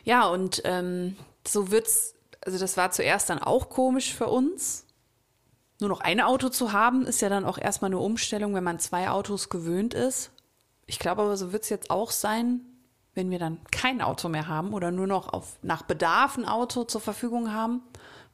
[0.03, 1.15] Ja, und ähm,
[1.47, 4.85] so wird's, also das war zuerst dann auch komisch für uns.
[5.79, 8.79] Nur noch ein Auto zu haben, ist ja dann auch erstmal eine Umstellung, wenn man
[8.79, 10.31] zwei Autos gewöhnt ist.
[10.87, 12.61] Ich glaube aber, so wird's jetzt auch sein,
[13.13, 16.83] wenn wir dann kein Auto mehr haben oder nur noch auf, nach Bedarf ein Auto
[16.83, 17.81] zur Verfügung haben,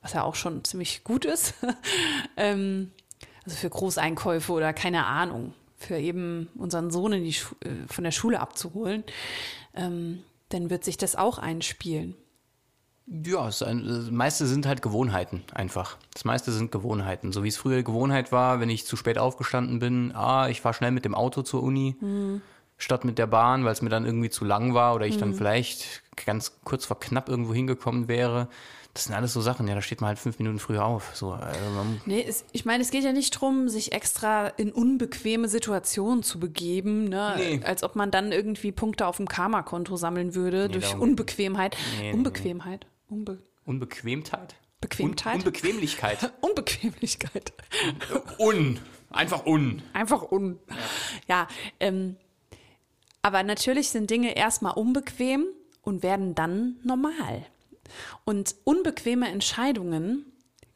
[0.02, 1.54] was ja auch schon ziemlich gut ist.
[2.38, 2.92] ähm,
[3.46, 7.34] also für Großeinkäufe oder keine Ahnung, für eben unseren Sohn äh,
[7.88, 9.04] von der Schule abzuholen,
[9.74, 12.16] ähm, dann wird sich das auch einspielen.
[13.06, 13.62] Ja, das
[14.12, 15.98] meiste sind halt Gewohnheiten einfach.
[16.14, 17.34] Das meiste sind Gewohnheiten.
[17.34, 20.74] So wie es früher Gewohnheit war, wenn ich zu spät aufgestanden bin, ah, ich fahre
[20.74, 22.42] schnell mit dem Auto zur Uni, mhm.
[22.78, 25.20] statt mit der Bahn, weil es mir dann irgendwie zu lang war oder ich mhm.
[25.20, 28.48] dann vielleicht ganz kurz vor knapp irgendwo hingekommen wäre.
[28.94, 31.16] Das sind alles so Sachen, ja, da steht man halt fünf Minuten früher auf.
[31.16, 31.58] So, also
[32.06, 36.40] nee, es, ich meine, es geht ja nicht darum, sich extra in unbequeme Situationen zu
[36.40, 37.34] begeben, ne?
[37.38, 37.62] Nee.
[37.66, 41.76] als ob man dann irgendwie Punkte auf dem Karma-Konto sammeln würde nee, durch Unbequemheit.
[42.00, 42.86] Nee, Unbequemheit.
[43.08, 44.56] Unbe Unbequemtheit?
[44.82, 45.36] Bequemtheit?
[45.36, 46.34] Un Unbequemlichkeit.
[46.42, 47.54] Unbequemlichkeit.
[48.38, 48.80] Un.
[49.10, 49.82] Einfach un.
[49.94, 50.60] Einfach un.
[51.28, 51.48] Ja,
[51.80, 52.18] ähm,
[53.22, 55.46] aber natürlich sind Dinge erstmal unbequem
[55.82, 57.46] und werden dann normal.
[58.26, 60.26] Und unbequeme Entscheidungen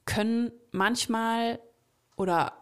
[0.05, 1.59] können manchmal
[2.15, 2.53] oder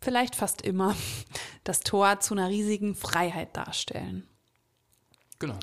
[0.00, 0.94] vielleicht fast immer
[1.64, 4.28] das Tor zu einer riesigen Freiheit darstellen.
[5.38, 5.58] Genau.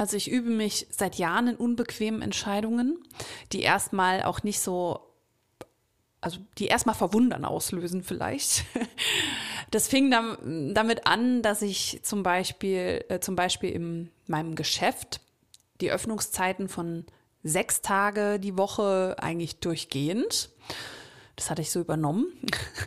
[0.00, 2.96] Also ich übe mich seit Jahren in unbequemen Entscheidungen,
[3.52, 4.98] die erstmal auch nicht so,
[6.22, 8.64] also die erstmal Verwundern auslösen vielleicht.
[9.72, 15.20] Das fing dann damit an, dass ich zum Beispiel, äh, zum Beispiel in meinem Geschäft
[15.80, 17.04] die Öffnungszeiten von
[17.44, 20.50] sechs Tage die Woche eigentlich durchgehend,
[21.36, 22.26] das hatte ich so übernommen,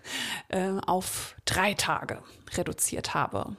[0.49, 2.21] äh, auf drei Tage
[2.57, 3.55] reduziert habe.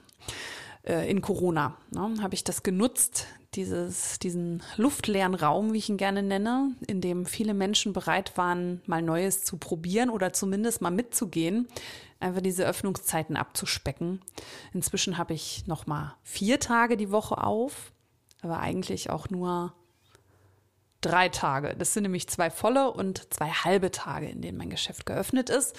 [0.85, 5.97] Äh, in Corona ne, habe ich das genutzt, dieses, diesen luftleeren Raum, wie ich ihn
[5.97, 10.91] gerne nenne, in dem viele Menschen bereit waren, mal Neues zu probieren oder zumindest mal
[10.91, 11.67] mitzugehen,
[12.19, 14.21] einfach diese Öffnungszeiten abzuspecken.
[14.73, 17.91] Inzwischen habe ich noch mal vier Tage die Woche auf
[18.45, 19.73] aber eigentlich auch nur
[21.01, 21.75] drei Tage.
[21.77, 25.77] Das sind nämlich zwei volle und zwei halbe Tage, in denen mein Geschäft geöffnet ist.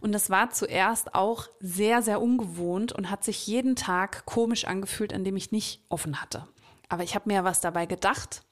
[0.00, 5.12] Und das war zuerst auch sehr, sehr ungewohnt und hat sich jeden Tag komisch angefühlt,
[5.12, 6.46] an dem ich nicht offen hatte.
[6.92, 8.42] Aber ich habe mir was dabei gedacht.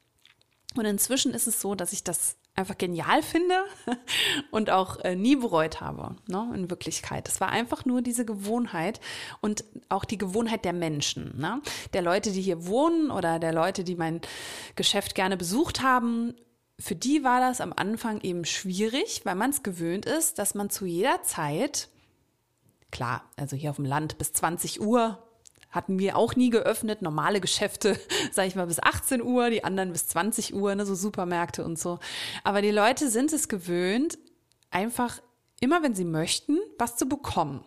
[0.74, 3.54] Und inzwischen ist es so, dass ich das einfach genial finde
[4.50, 7.28] und auch äh, nie bereut habe, ne, in Wirklichkeit.
[7.28, 8.98] Es war einfach nur diese Gewohnheit
[9.42, 11.60] und auch die Gewohnheit der Menschen, ne?
[11.92, 14.22] der Leute, die hier wohnen oder der Leute, die mein
[14.74, 16.34] Geschäft gerne besucht haben.
[16.78, 20.70] Für die war das am Anfang eben schwierig, weil man es gewöhnt ist, dass man
[20.70, 21.90] zu jeder Zeit,
[22.90, 25.22] klar, also hier auf dem Land bis 20 Uhr
[25.70, 27.02] hatten wir auch nie geöffnet.
[27.02, 27.98] Normale Geschäfte,
[28.32, 31.78] sage ich mal, bis 18 Uhr, die anderen bis 20 Uhr, ne, so Supermärkte und
[31.78, 31.98] so.
[32.44, 34.18] Aber die Leute sind es gewöhnt,
[34.70, 35.20] einfach
[35.60, 37.64] immer, wenn sie möchten, was zu bekommen.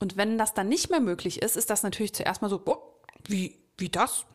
[0.00, 2.78] Und wenn das dann nicht mehr möglich ist, ist das natürlich zuerst mal so, oh,
[3.26, 4.26] wie, wie das?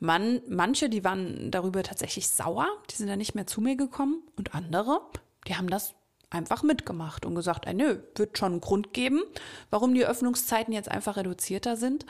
[0.00, 4.22] Man, manche, die waren darüber tatsächlich sauer, die sind dann nicht mehr zu mir gekommen
[4.36, 5.02] und andere,
[5.46, 5.94] die haben das
[6.30, 9.22] einfach mitgemacht und gesagt, äh, nö, wird schon einen Grund geben,
[9.70, 12.04] warum die Öffnungszeiten jetzt einfach reduzierter sind.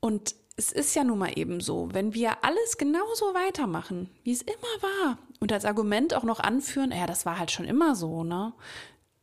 [0.00, 4.42] Und es ist ja nun mal eben so, wenn wir alles genauso weitermachen, wie es
[4.42, 8.24] immer war, und als Argument auch noch anführen, ja, das war halt schon immer so,
[8.24, 8.52] ne?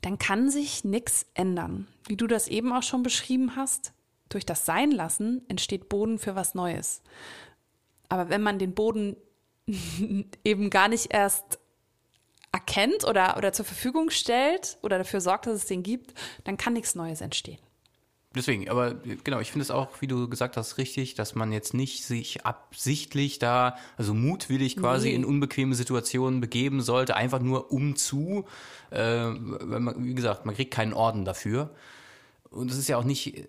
[0.02, 1.88] Dann kann sich nichts ändern.
[2.08, 3.92] Wie du das eben auch schon beschrieben hast,
[4.30, 7.02] durch das Seinlassen entsteht Boden für was Neues.
[8.08, 9.18] Aber wenn man den Boden
[10.44, 11.60] eben gar nicht erst
[12.56, 16.14] erkennt oder, oder zur Verfügung stellt oder dafür sorgt, dass es den gibt,
[16.46, 17.60] dann kann nichts Neues entstehen.
[18.34, 21.74] Deswegen, aber genau, ich finde es auch, wie du gesagt hast, richtig, dass man jetzt
[21.74, 25.16] nicht sich absichtlich da, also mutwillig quasi nee.
[25.16, 28.46] in unbequeme Situationen begeben sollte, einfach nur um zu,
[28.90, 31.74] äh, weil man, wie gesagt, man kriegt keinen Orden dafür.
[32.50, 33.46] Und es ist ja auch nicht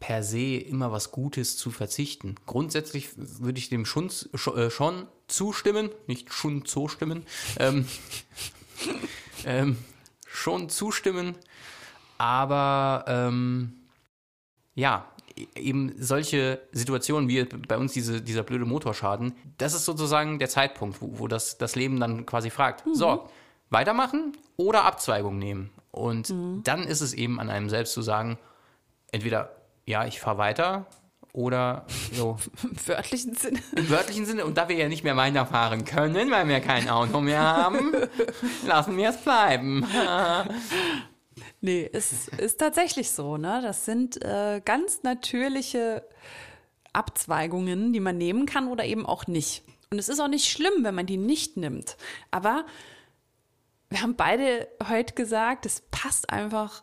[0.00, 2.34] per se immer was Gutes zu verzichten.
[2.46, 4.10] Grundsätzlich würde ich dem schon,
[4.56, 7.24] äh, schon zustimmen, nicht schon zustimmen,
[7.58, 7.86] ähm,
[9.44, 9.78] ähm,
[10.26, 11.36] schon zustimmen,
[12.18, 13.74] aber ähm,
[14.74, 20.38] ja, e-, eben solche Situationen wie bei uns diese, dieser blöde Motorschaden, das ist sozusagen
[20.38, 22.94] der Zeitpunkt, wo, wo das, das Leben dann quasi fragt, mhm.
[22.94, 23.28] so,
[23.70, 25.70] weitermachen oder Abzweigung nehmen.
[25.90, 26.62] Und mhm.
[26.64, 28.38] dann ist es eben an einem selbst zu sagen,
[29.10, 29.50] entweder
[29.86, 30.86] ja, ich fahre weiter
[31.32, 32.36] oder so.
[32.62, 33.60] Im wörtlichen Sinne.
[33.76, 34.44] Im wörtlichen Sinne.
[34.44, 37.92] Und da wir ja nicht mehr weiterfahren können, weil wir kein Auto mehr haben,
[38.66, 39.86] lassen wir es bleiben.
[41.60, 43.60] nee, es ist tatsächlich so, ne?
[43.62, 46.04] Das sind äh, ganz natürliche
[46.92, 49.62] Abzweigungen, die man nehmen kann oder eben auch nicht.
[49.90, 51.96] Und es ist auch nicht schlimm, wenn man die nicht nimmt.
[52.30, 52.66] Aber
[53.88, 56.82] wir haben beide heute gesagt, es passt einfach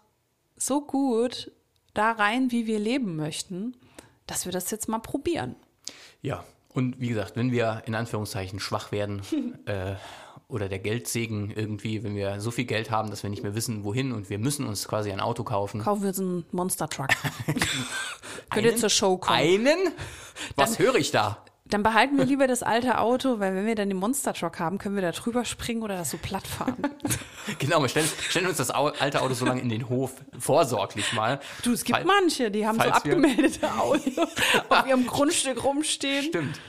[0.58, 1.52] so gut
[1.94, 3.76] da rein, wie wir leben möchten,
[4.28, 5.56] dass wir das jetzt mal probieren.
[6.22, 9.22] Ja, Und wie gesagt, wenn wir in Anführungszeichen schwach werden
[9.66, 9.96] äh,
[10.48, 13.84] oder der Geldsegen irgendwie, wenn wir so viel Geld haben, dass wir nicht mehr wissen,
[13.84, 15.82] wohin und wir müssen uns quasi ein Auto kaufen.
[15.82, 17.10] Kaufen wir so einen Monster Truck.
[18.50, 19.40] Könnt ihr zur Show kommen.
[19.40, 19.92] Einen?
[20.56, 21.45] Was höre ich da?
[21.68, 24.78] Dann behalten wir lieber das alte Auto, weil wenn wir dann den Monster Truck haben,
[24.78, 26.76] können wir da drüber springen oder das so platt fahren.
[27.60, 31.40] Genau, wir stellen, stellen uns das alte Auto so lange in den Hof, vorsorglich mal.
[31.62, 34.18] Du, es gibt Fall- manche, die haben so abgemeldete Autos
[34.70, 36.24] auf ihrem Grundstück rumstehen.
[36.26, 36.60] Stimmt.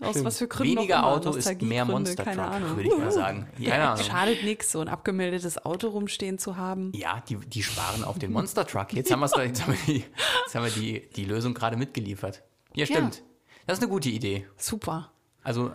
[0.00, 0.24] Aus stimmt.
[0.24, 1.04] was für Gründen Weniger.
[1.04, 2.76] Auto ist mehr Monster keine Truck, Ahnung.
[2.76, 3.46] würde ich mal sagen.
[3.62, 4.04] Keine Ahnung.
[4.04, 6.92] Schadet nichts, so ein abgemeldetes Auto rumstehen zu haben.
[6.94, 8.94] Ja, die, die sparen auf den Monster Truck.
[8.94, 10.04] Jetzt haben, jetzt haben wir, die,
[10.46, 12.42] jetzt haben wir die, die Lösung gerade mitgeliefert.
[12.74, 13.22] Ja, stimmt.
[13.66, 14.46] Das ist eine gute Idee.
[14.56, 15.10] Super.
[15.42, 15.72] Also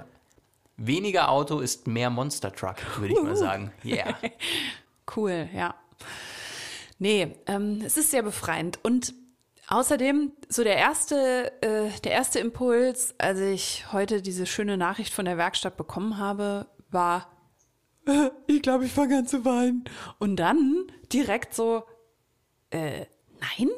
[0.78, 3.72] weniger Auto ist mehr Monster Truck, würde ich mal sagen.
[3.84, 4.16] Yeah.
[5.16, 5.74] Cool, ja.
[7.00, 8.78] Nee, ähm, es ist sehr befreiend.
[8.84, 9.14] Und
[9.68, 15.26] außerdem, so der erste, äh, der erste Impuls, als ich heute diese schöne Nachricht von
[15.26, 17.32] der Werkstatt bekommen habe, war,
[18.06, 19.86] äh, ich glaube, ich fange an zu weinen.
[20.20, 21.84] Und dann direkt so,
[22.72, 23.06] äh,
[23.40, 23.70] nein?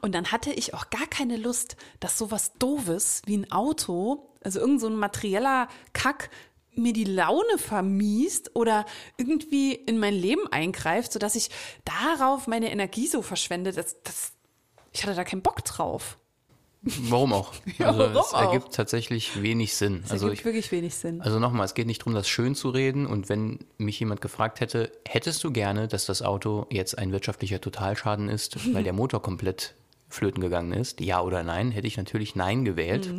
[0.00, 4.60] Und dann hatte ich auch gar keine Lust, dass sowas Doofes wie ein Auto, also
[4.60, 6.30] irgend so ein materieller Kack,
[6.74, 11.50] mir die Laune vermiest oder irgendwie in mein Leben eingreift, sodass ich
[11.84, 13.72] darauf meine Energie so verschwende.
[13.72, 14.32] Das, das,
[14.92, 16.16] ich hatte da keinen Bock drauf.
[16.82, 17.52] Warum auch?
[17.78, 18.40] Ja, Also warum es auch?
[18.52, 20.00] ergibt tatsächlich wenig Sinn.
[20.02, 21.20] Das Also ergibt ich, wirklich wenig Sinn.
[21.20, 23.06] Also nochmal, es geht nicht darum, das schön zu reden.
[23.06, 27.60] Und wenn mich jemand gefragt hätte, hättest du gerne, dass das Auto jetzt ein wirtschaftlicher
[27.60, 29.74] Totalschaden ist, weil der Motor komplett
[30.08, 31.00] flöten gegangen ist?
[31.00, 31.70] Ja oder nein?
[31.70, 33.12] Hätte ich natürlich Nein gewählt.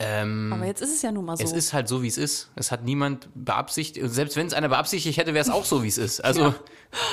[0.00, 1.44] Ähm, Aber jetzt ist es ja nun mal so.
[1.44, 2.50] es ist halt so, wie es ist.
[2.56, 5.88] Es hat niemand beabsichtigt, selbst wenn es einer beabsichtigt hätte, wäre es auch so, wie
[5.88, 6.20] es ist.
[6.20, 6.52] Also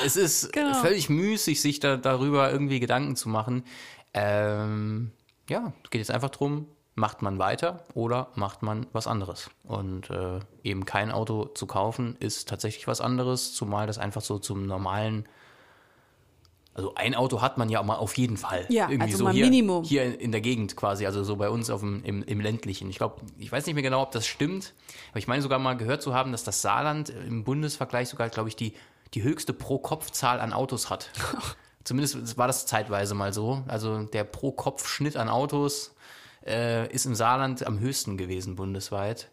[0.04, 0.74] es ist Genau.
[0.82, 3.64] völlig müßig, sich da, darüber irgendwie Gedanken zu machen.
[4.14, 5.12] Ähm,
[5.50, 9.50] ja, es geht jetzt einfach drum, macht man weiter oder macht man was anderes?
[9.64, 14.40] Und äh, eben kein Auto zu kaufen ist tatsächlich was anderes, zumal das einfach so
[14.40, 15.28] zum normalen
[16.74, 18.66] also ein Auto hat man ja mal auf jeden Fall.
[18.70, 19.84] Ja, Irgendwie also so mal hier, Minimum.
[19.84, 22.90] Hier in der Gegend quasi, also so bei uns auf dem, im, im ländlichen.
[22.90, 24.74] Ich glaube, ich weiß nicht mehr genau, ob das stimmt,
[25.10, 28.48] aber ich meine sogar mal gehört zu haben, dass das Saarland im Bundesvergleich sogar, glaube
[28.48, 28.74] ich, die,
[29.14, 31.10] die höchste Pro-Kopf-Zahl an Autos hat.
[31.84, 33.64] Zumindest war das zeitweise mal so.
[33.68, 35.96] Also der Pro-Kopf-Schnitt an Autos
[36.46, 39.30] äh, ist im Saarland am höchsten gewesen bundesweit.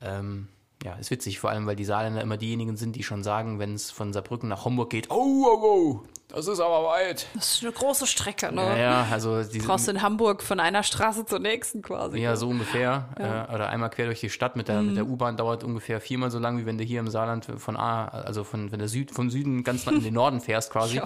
[0.00, 0.48] Ähm,
[0.82, 3.74] ja, ist witzig, vor allem, weil die Saarländer immer diejenigen sind, die schon sagen, wenn
[3.74, 7.26] es von Saarbrücken nach Homburg geht, oh, oh, oh, das ist aber weit.
[7.34, 8.62] Das ist eine große Strecke, ne?
[8.62, 12.18] Ja, ja, also die Brauchst du in Hamburg von einer Straße zur nächsten quasi.
[12.18, 13.08] ja, so ungefähr.
[13.18, 16.30] Äh, oder einmal quer durch die Stadt mit der, mit der U-Bahn dauert ungefähr viermal
[16.30, 19.10] so lang, wie wenn du hier im Saarland von A, also von, wenn der Süd,
[19.10, 20.96] vom Süden ganz nach in den Norden fährst quasi.
[21.00, 21.04] Ja.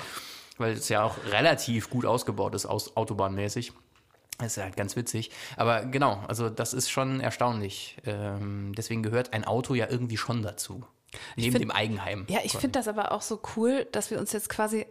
[0.57, 3.73] Weil es ja auch relativ gut ausgebaut ist, aus, autobahnmäßig.
[4.39, 5.31] Das ist halt ganz witzig.
[5.57, 7.97] Aber genau, also das ist schon erstaunlich.
[8.05, 10.85] Ähm, deswegen gehört ein Auto ja irgendwie schon dazu.
[11.37, 12.27] Neben find- dem Eigenheim.
[12.29, 14.87] Ja, ich finde das aber auch so cool, dass wir uns jetzt quasi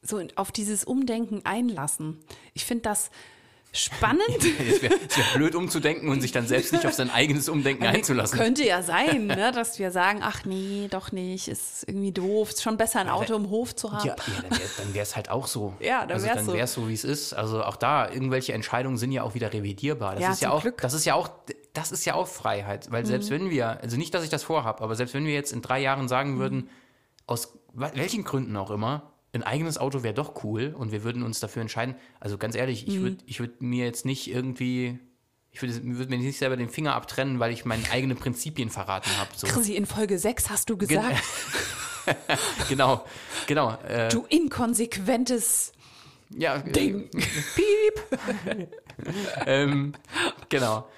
[0.00, 2.18] so auf dieses Umdenken einlassen.
[2.54, 3.10] Ich finde das
[3.72, 4.22] spannend.
[4.58, 8.38] Es wäre wär blöd umzudenken und sich dann selbst nicht auf sein eigenes Umdenken einzulassen.
[8.38, 12.62] Könnte ja sein, ne, dass wir sagen, ach nee, doch nicht, ist irgendwie doof, ist
[12.62, 14.06] schon besser ein Auto im Hof zu haben.
[14.06, 15.74] Ja, ja dann wäre es halt auch so.
[15.80, 16.52] Ja, dann also wär's dann so.
[16.52, 17.32] wäre es so, wie es ist.
[17.32, 20.14] Also auch da, irgendwelche Entscheidungen sind ja auch wieder revidierbar.
[20.14, 20.76] Das Ja, ist ja auch, Glück.
[20.76, 20.82] Mhm.
[20.82, 21.30] das ist ja auch,
[21.72, 22.90] das ist ja auch Freiheit.
[22.92, 25.52] Weil selbst wenn wir, also nicht, dass ich das vorhabe, aber selbst wenn wir jetzt
[25.52, 26.68] in drei Jahren sagen würden, Mhm.
[27.26, 31.22] aus wa- welchen Gründen auch immer, ein eigenes Auto wäre doch cool und wir würden
[31.22, 31.94] uns dafür entscheiden.
[32.20, 33.02] Also ganz ehrlich, ich Mhm.
[33.02, 34.98] würde ich würd mir jetzt nicht irgendwie,
[35.50, 39.10] ich würde würd mir nicht selber den Finger abtrennen, weil ich meine eigenen Prinzipien verraten
[39.18, 39.30] habe.
[39.34, 39.46] So.
[39.46, 41.22] Chrissy, in Folge 6 hast du gesagt,
[42.68, 43.04] Genau,
[43.46, 43.78] genau.
[43.88, 45.72] Äh, du inkonsequentes
[46.36, 47.08] ja, Ding.
[47.54, 48.68] Piep.
[49.46, 49.92] ähm,
[50.48, 50.88] genau.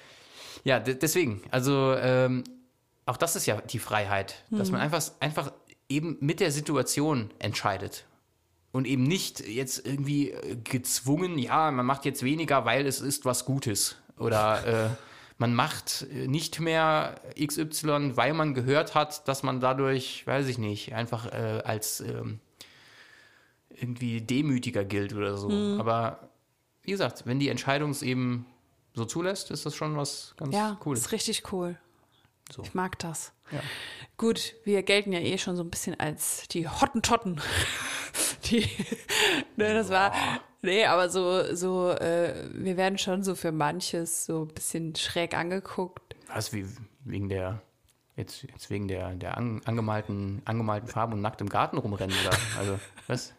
[0.63, 1.41] Ja, de- deswegen.
[1.51, 2.43] Also ähm,
[3.05, 5.51] auch das ist ja die Freiheit, dass man einfach, einfach
[5.89, 8.05] eben mit der Situation entscheidet.
[8.75, 13.23] Und eben nicht jetzt irgendwie äh, gezwungen, ja, man macht jetzt weniger, weil es ist
[13.23, 13.95] was Gutes.
[14.19, 14.89] Oder äh,
[15.37, 20.57] man macht äh, nicht mehr XY, weil man gehört hat, dass man dadurch, weiß ich
[20.57, 22.41] nicht, einfach äh, als ähm,
[23.69, 25.49] irgendwie demütiger gilt oder so.
[25.79, 26.27] Aber
[26.81, 28.45] wie gesagt, wenn die Entscheidung es eben
[28.93, 30.99] so zulässt, ist das schon was ganz Ja, Cooles.
[30.99, 31.77] ist richtig cool.
[32.51, 32.61] So.
[32.63, 33.33] Ich mag das.
[33.51, 33.59] Ja.
[34.17, 37.41] Gut, wir gelten ja eh schon so ein bisschen als die Hottentotten.
[38.45, 38.67] die,
[39.55, 40.13] ne, das war,
[40.61, 45.35] nee, aber so, so, äh, wir werden schon so für manches so ein bisschen schräg
[45.35, 46.15] angeguckt.
[46.27, 46.65] Was, wie
[47.03, 47.61] wegen der,
[48.15, 52.37] jetzt, jetzt wegen der, der an, angemalten, angemalten Farben und nackt im Garten rumrennen oder,
[52.59, 53.33] also, was?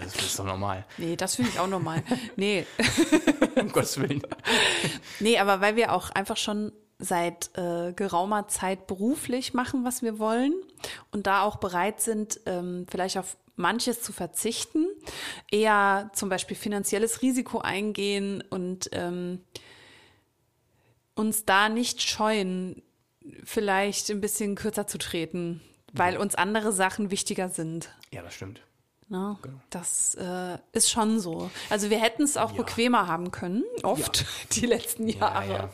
[0.00, 0.84] Das ist doch normal.
[0.96, 2.02] Nee, das finde ich auch normal.
[2.36, 2.66] nee,
[3.56, 4.22] um Gottes Willen.
[5.20, 10.18] Nee, aber weil wir auch einfach schon seit äh, geraumer Zeit beruflich machen, was wir
[10.18, 10.52] wollen
[11.12, 14.86] und da auch bereit sind, ähm, vielleicht auf manches zu verzichten,
[15.50, 19.44] eher zum Beispiel finanzielles Risiko eingehen und ähm,
[21.14, 22.82] uns da nicht scheuen,
[23.44, 25.60] vielleicht ein bisschen kürzer zu treten,
[25.92, 27.90] weil uns andere Sachen wichtiger sind.
[28.12, 28.60] Ja, das stimmt.
[29.10, 29.36] Ne?
[29.70, 31.50] Das äh, ist schon so.
[31.70, 32.58] Also wir hätten es auch Ja.
[32.58, 35.50] bequemer haben können, oft die letzten Jahre.
[35.52, 35.70] ja.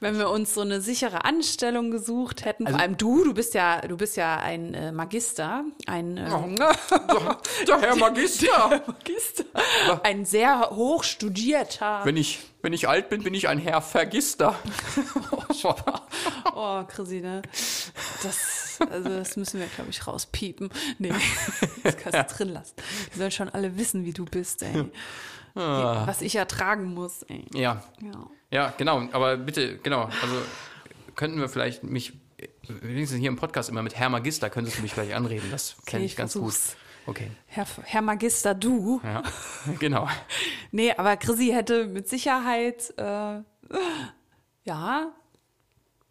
[0.00, 2.66] Wenn wir uns so eine sichere Anstellung gesucht hätten.
[2.66, 6.24] Also Vor allem du, du bist ja, du bist ja ein äh, Magister, ein äh,
[7.66, 8.82] Der Herr Magister.
[8.86, 9.44] Magister,
[10.02, 12.00] ein sehr hoch studierter.
[12.04, 14.56] Wenn ich, wenn ich alt bin, bin ich ein Herr Vergister.
[16.54, 17.42] Oh, Chrissy, ne?
[18.22, 20.70] Das, also das müssen wir, glaube ich, rauspiepen.
[20.98, 21.12] Nee,
[21.82, 22.74] das kannst du drin lassen.
[23.14, 24.86] Die sollen schon alle wissen, wie du bist, ey.
[25.54, 26.06] Ah.
[26.06, 27.44] Was ich ertragen muss, ey.
[27.54, 28.26] ja, Ja.
[28.50, 29.08] ja, genau.
[29.12, 30.04] Aber bitte, genau.
[30.22, 30.36] Also
[31.16, 32.12] könnten wir vielleicht mich,
[32.68, 35.48] wenigstens hier im Podcast immer mit Herr Magister, könntest du mich gleich anreden.
[35.50, 36.54] Das fände ich ich ganz gut.
[37.06, 39.00] Okay, Herr, Herr Magister, du.
[39.02, 39.22] ja,
[39.78, 40.06] genau.
[40.70, 43.40] Nee, aber Chrissy hätte mit Sicherheit, äh,
[44.64, 45.12] ja,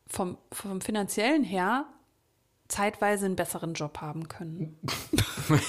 [0.08, 1.86] vom, vom finanziellen her
[2.70, 4.78] zeitweise einen besseren Job haben können.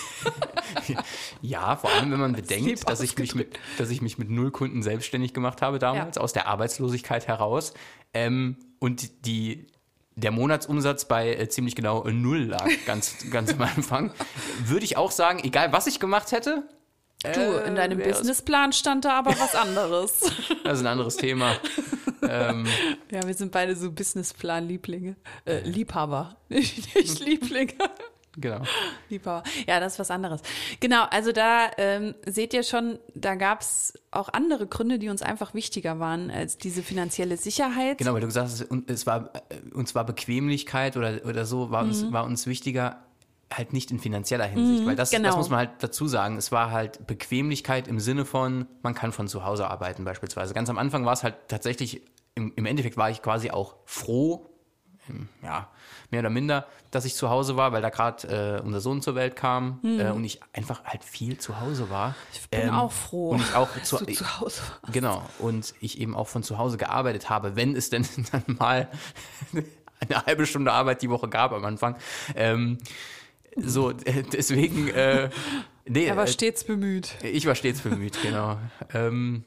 [1.43, 4.51] Ja, vor allem, wenn man bedenkt, dass ich, mich mit, dass ich mich mit null
[4.51, 6.23] Kunden selbstständig gemacht habe damals, Ja.
[6.23, 7.75] aus der Arbeitslosigkeit heraus.
[8.15, 9.67] Ähm, und die,
[10.17, 14.13] der Monatsumsatz bei äh, ziemlich genau äh, null lag, ganz, ganz am Anfang.
[14.65, 16.65] Würde ich auch sagen, egal was ich gemacht hätte,
[17.35, 20.21] Du, in deinem wär's- Businessplan stand da aber was anderes.
[20.65, 21.55] das ist ein anderes Thema.
[22.29, 22.67] Ähm,
[23.11, 25.17] ja, wir sind beide so Businessplan-Lieblinge.
[25.45, 26.37] Äh, Liebhaber.
[26.49, 27.73] Nicht, nicht Lieblinge.
[28.37, 28.63] genau.
[29.09, 29.43] Liebhaber.
[29.67, 30.41] Ja, das ist was anderes.
[30.81, 35.23] Genau, also da ähm, seht ihr schon, da gab es auch andere Gründe, die uns
[35.23, 37.99] einfach wichtiger waren als diese finanzielle Sicherheit.
[37.99, 41.83] Genau, weil du gesagt hast, es war, äh, uns war Bequemlichkeit oder, oder so, war
[41.85, 41.89] Mhm.
[41.91, 43.03] uns, war uns wichtiger,
[43.53, 45.29] halt nicht in finanzieller Hinsicht, weil das, genau.
[45.29, 46.37] das muss man halt dazu sagen.
[46.37, 50.55] Es war halt Bequemlichkeit im Sinne von, man kann von zu Hause arbeiten beispielsweise.
[50.55, 52.03] Ganz am Anfang war es halt tatsächlich,
[52.35, 54.47] im, im Endeffekt war ich quasi auch froh,
[55.09, 55.69] ähm, ja,
[56.11, 59.15] mehr oder minder, dass ich zu Hause war, weil da gerade äh, unser Sohn zur
[59.15, 62.11] Welt kam äh, und ich einfach halt viel zu Hause war.
[62.11, 62.15] Mhm.
[62.33, 64.93] Ich bin auch froh, Und ich auch zu, du zu Hause warst.
[64.93, 65.23] Genau.
[65.39, 68.89] Und ich eben auch von zu Hause gearbeitet habe, wenn es denn dann mal
[70.01, 71.97] eine halbe Stunde Arbeit die Woche gab am Anfang.
[72.35, 72.79] Ähm,
[73.57, 75.31] so, äh, deswegen, äh,
[75.87, 77.15] nee, Er war äh, stets bemüht.
[77.23, 78.59] ich war stets bemüht, genau.
[78.95, 79.45] Ähm,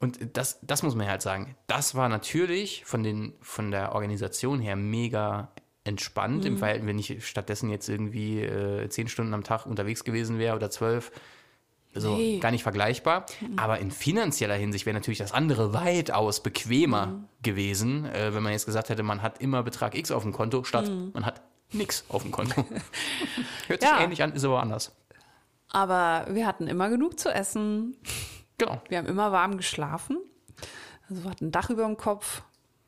[0.00, 1.54] und das, das muss man halt sagen.
[1.68, 5.52] Das war natürlich von, den, von der Organisation her mega
[5.84, 6.46] entspannt Mhm.
[6.46, 10.56] im Verhältnis, wenn ich stattdessen jetzt irgendwie äh, zehn Stunden am Tag unterwegs gewesen wäre
[10.56, 11.10] oder zwölf.
[11.94, 12.38] So Nee.
[12.38, 13.26] gar nicht vergleichbar.
[13.56, 17.24] Aber in finanzieller Hinsicht wäre natürlich das andere weitaus bequemer Mhm.
[17.42, 20.64] gewesen, äh, wenn man jetzt gesagt hätte, man hat immer Betrag X auf dem Konto,
[20.64, 21.42] statt man hat
[21.72, 22.64] nix auf dem Konto.
[23.66, 23.96] Hört sich Mhm.
[23.96, 24.00] Ja.
[24.02, 24.92] ähnlich an, ist aber anders.
[25.70, 27.96] Aber wir hatten immer genug zu essen.
[28.58, 28.80] Genau.
[28.88, 30.18] Wir haben immer warm geschlafen.
[31.08, 32.42] Also wir hatten ein Dach über dem Kopf,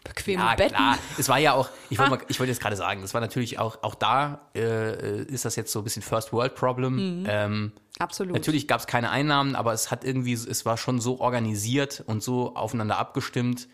[0.05, 0.76] bequeme Ja, Betten.
[0.76, 0.99] klar.
[1.18, 3.59] Es war ja auch, ich wollte, mal, ich wollte jetzt gerade sagen, das war natürlich
[3.59, 7.24] auch, auch da äh, ist das jetzt so ein bisschen First World Problem.
[7.26, 8.35] Ähm, Absolut.
[8.35, 12.22] natürlich gab es keine Einnahmen, aber es hat irgendwie, es war schon so organisiert und
[12.22, 13.66] so aufeinander abgestimmt,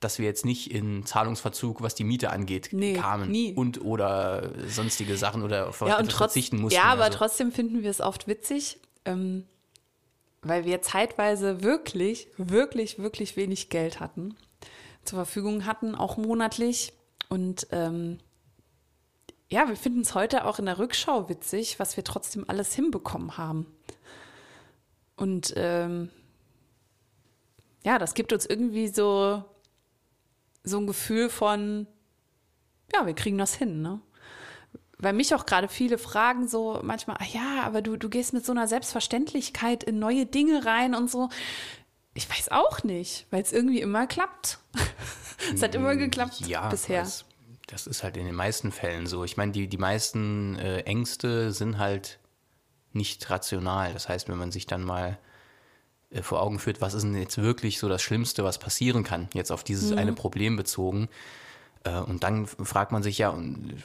[0.00, 3.52] dass wir jetzt nicht in Zahlungsverzug, was die Miete angeht, Nee, kamen nie.
[3.54, 6.76] und oder sonstige Sachen oder auf ja, und etwas trotz, verzichten mussten.
[6.76, 7.18] ja, aber also.
[7.18, 9.44] trotzdem finden wir es oft witzig, ähm,
[10.42, 14.36] weil wir zeitweise wirklich, wirklich, wirklich wenig Geld hatten,
[15.04, 16.92] zur Verfügung hatten, auch monatlich.
[17.28, 18.18] Und ähm,
[19.48, 23.36] ja, wir finden es heute auch in der Rückschau witzig, was wir trotzdem alles hinbekommen
[23.36, 23.66] haben.
[25.16, 26.10] Und ähm,
[27.84, 29.42] ja, das gibt uns irgendwie so,
[30.68, 31.86] so ein Gefühl von,
[32.94, 34.00] ja, wir kriegen das hin, ne?
[35.00, 38.44] Weil mich auch gerade viele fragen so manchmal, ah ja, aber du, du gehst mit
[38.44, 41.28] so einer Selbstverständlichkeit in neue Dinge rein und so.
[42.14, 44.58] Ich weiß auch nicht, weil es irgendwie immer klappt.
[45.54, 47.02] es hat immer geklappt ja, bisher.
[47.02, 47.24] Das,
[47.68, 49.22] das ist halt in den meisten Fällen so.
[49.22, 52.18] Ich meine, die, die meisten äh, Ängste sind halt
[52.92, 53.92] nicht rational.
[53.92, 55.18] Das heißt, wenn man sich dann mal
[56.22, 59.52] vor Augen führt, was ist denn jetzt wirklich so das Schlimmste, was passieren kann, jetzt
[59.52, 59.98] auf dieses Mhm.
[59.98, 61.08] eine Problem bezogen.
[61.84, 63.36] Äh, und dann fragt man sich ja,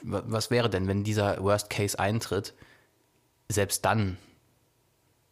[0.04, 2.54] was wäre denn, wenn dieser Worst Case eintritt?
[3.50, 4.18] Selbst dann,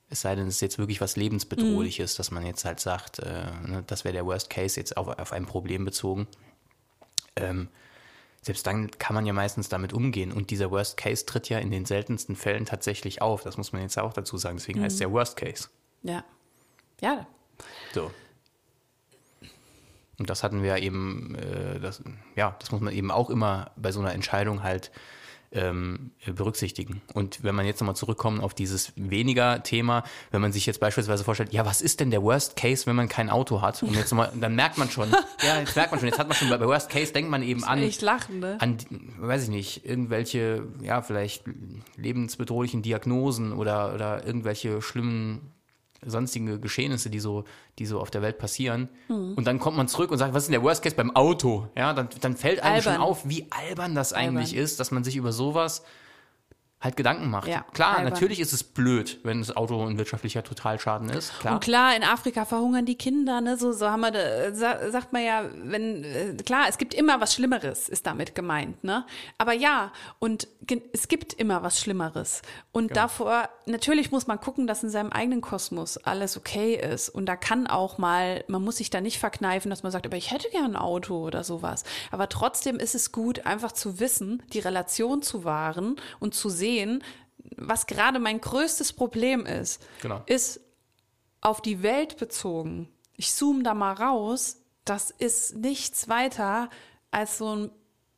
[0.10, 3.46] es sei denn, es ist jetzt wirklich was lebensbedrohliches, dass man jetzt halt sagt, äh,
[3.66, 6.28] ne, das wäre der Worst Case jetzt auf, auf ein Problem bezogen.
[7.38, 7.70] Ähm,
[8.42, 10.32] selbst dann kann man ja meistens damit umgehen.
[10.34, 13.44] Und dieser Worst Case tritt ja in den seltensten Fällen tatsächlich auf.
[13.44, 14.58] Das muss man jetzt auch dazu sagen.
[14.58, 15.70] Deswegen heißt es ja Worst Case.
[16.04, 16.26] Ja.
[17.02, 17.28] Ja,
[17.94, 18.12] So.
[20.18, 22.04] Und das hatten wir eben, äh, das,
[22.36, 24.92] ja, das muss man eben auch immer bei so einer Entscheidung halt
[25.52, 27.02] ähm, berücksichtigen.
[27.14, 31.24] Und wenn man jetzt nochmal zurückkommt auf dieses weniger Thema, wenn man sich jetzt beispielsweise
[31.24, 33.82] vorstellt, ja, was ist denn der Worst Case, wenn man kein Auto hat?
[33.84, 35.10] Und jetzt mal, dann merkt man schon,
[35.44, 37.64] ja, jetzt merkt man schon, jetzt hat man schon bei Worst Case denkt man eben
[37.64, 38.58] an, lachen, ne?
[38.60, 38.78] an,
[39.18, 41.44] weiß ich nicht, irgendwelche, ja, vielleicht
[41.98, 45.52] lebensbedrohlichen Diagnosen oder, oder irgendwelche schlimmen
[46.06, 47.44] sonstige Geschehnisse, die so,
[47.80, 48.90] die so auf der Welt passieren.
[49.08, 49.36] Hm.
[49.36, 51.68] Und dann kommt man zurück und sagt, was ist denn der Worst Case beim Auto?
[51.78, 52.94] Ja, dann, dann fällt einem Albern.
[52.96, 54.64] schon auf, wie albern das eigentlich Albern.
[54.64, 55.84] ist, dass man sich über sowas
[56.82, 57.48] halt Gedanken macht.
[57.48, 58.12] Ja, klar, albern.
[58.14, 61.38] natürlich ist es blöd, wenn das Auto ein wirtschaftlicher Totalschaden ist.
[61.40, 61.54] Klar.
[61.54, 63.56] Und klar, in Afrika verhungern die Kinder, ne?
[63.56, 67.22] So, so haben wir, da, sa- sagt man ja, wenn, äh, klar, es gibt immer
[67.22, 69.06] was Schlimmeres, ist damit gemeint, ne?
[69.38, 70.48] Aber ja, und
[70.92, 72.42] es gibt immer was Schlimmeres.
[72.72, 73.02] Und Genau.
[73.02, 77.10] davor, natürlich muss man gucken, dass in seinem eigenen Kosmos alles okay ist.
[77.10, 80.18] Und da kann auch mal, man muss sich da nicht verkneifen, dass man sagt, aber
[80.18, 81.84] ich hätte gern ein Auto oder sowas.
[82.10, 86.71] Aber trotzdem ist es gut, einfach zu wissen, die Relation zu wahren und zu sehen,
[87.58, 90.22] was gerade mein größtes Problem ist, Genau.
[90.26, 90.60] ist
[91.42, 92.88] auf die Welt bezogen.
[93.18, 94.58] Ich zoome da mal raus.
[94.86, 96.70] Das ist nichts weiter
[97.12, 97.72] als so ein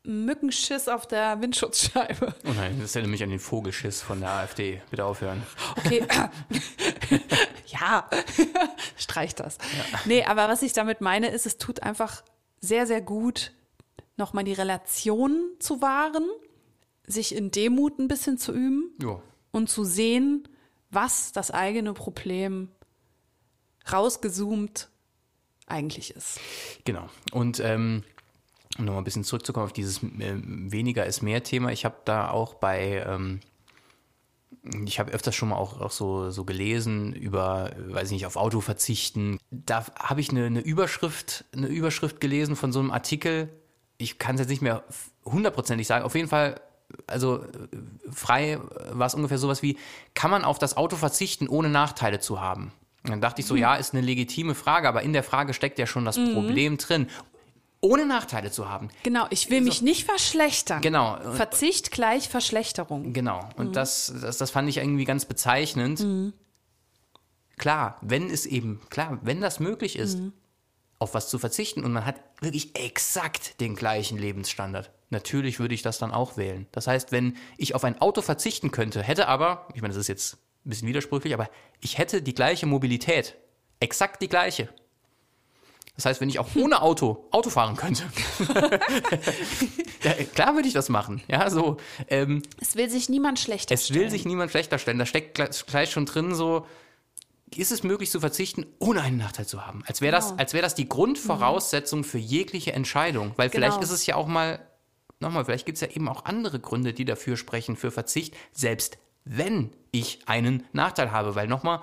[0.06, 2.36] Mückenschiss auf der Windschutzscheibe.
[2.46, 4.82] Oh nein, das erinnert mich an den Vogelschiss von der AfD.
[4.90, 5.42] Bitte aufhören.
[5.78, 6.06] Okay.
[7.68, 8.10] ja,
[8.98, 9.58] streich das.
[10.06, 12.24] Nee, aber was ich damit meine, ist, es tut einfach
[12.60, 13.52] sehr, sehr gut,
[14.18, 16.26] nochmal die Relation zu wahren,
[17.06, 19.22] sich in Demut ein bisschen zu üben Jo.
[19.52, 20.48] und zu sehen,
[20.90, 22.70] was das eigene Problem
[23.92, 24.90] rausgezoomt
[25.68, 26.40] eigentlich ist.
[26.86, 27.10] Genau.
[27.32, 28.04] Und ähm,
[28.78, 31.72] um nochmal ein bisschen zurückzukommen auf dieses ähm, weniger ist mehr Thema.
[31.72, 33.40] Ich habe da auch bei, ähm,
[34.86, 38.26] ich habe öfters schon mal auch, auch so, so gelesen über, äh, weiß ich nicht,
[38.26, 39.40] auf Auto verzichten.
[39.52, 43.50] Da habe ich eine, eine Überschrift, eine Überschrift gelesen von so einem Artikel.
[43.98, 44.84] Ich kann es jetzt nicht mehr
[45.26, 46.04] hundertprozentig sagen.
[46.04, 46.60] Auf jeden Fall,
[47.08, 47.48] also äh,
[48.12, 48.60] frei
[48.92, 49.78] war es ungefähr sowas wie,
[50.14, 52.72] kann man auf das Auto verzichten, ohne Nachteile zu haben?
[53.04, 55.78] Und dann dachte ich so, ja, ist eine legitime Frage, aber in der Frage steckt
[55.78, 57.08] ja schon das Problem drin.
[57.82, 58.88] Ohne Nachteile zu haben.
[59.04, 60.82] Genau, ich will mich nicht verschlechtern.
[60.82, 61.18] Genau.
[61.34, 63.12] Verzicht gleich Verschlechterung.
[63.12, 63.50] Genau.
[63.58, 66.34] Und das, das, das fand ich irgendwie ganz bezeichnend.
[67.58, 70.18] Klar, wenn es eben, klar, wenn das möglich ist,
[71.00, 75.82] auf was zu verzichten und man hat wirklich exakt den gleichen Lebensstandard, natürlich würde ich
[75.82, 76.68] das dann auch wählen.
[76.74, 80.08] Das heißt, wenn ich auf ein Auto verzichten könnte, hätte aber, ich meine, das ist
[80.10, 80.34] jetzt
[80.66, 81.50] ein bisschen widersprüchlich, aber
[81.80, 83.36] ich hätte die gleiche Mobilität.
[83.80, 84.70] Exakt die gleiche.
[85.96, 88.04] Das heißt, wenn ich auch ohne Auto Auto fahren könnte,
[90.04, 91.22] ja, klar würde ich das machen.
[91.28, 95.00] Ja, so, ähm, Es will sich niemand schlechter es will sich niemand schlechter stellen.
[95.00, 95.36] Da steckt
[95.68, 96.66] gleich schon drin so,
[97.56, 99.84] ist es möglich zu verzichten, ohne einen Nachteil zu haben?
[99.86, 100.40] Als wäre das, Genau.
[100.40, 103.34] als wäre das die Grundvoraussetzung für jegliche Entscheidung.
[103.36, 103.84] Weil vielleicht Genau.
[103.84, 104.60] ist es ja auch mal,
[105.24, 108.98] nochmal, vielleicht gibt es ja eben auch andere Gründe, die dafür sprechen, für Verzicht, selbst
[109.26, 111.36] wenn ich einen Nachteil habe.
[111.36, 111.82] Weil nochmal,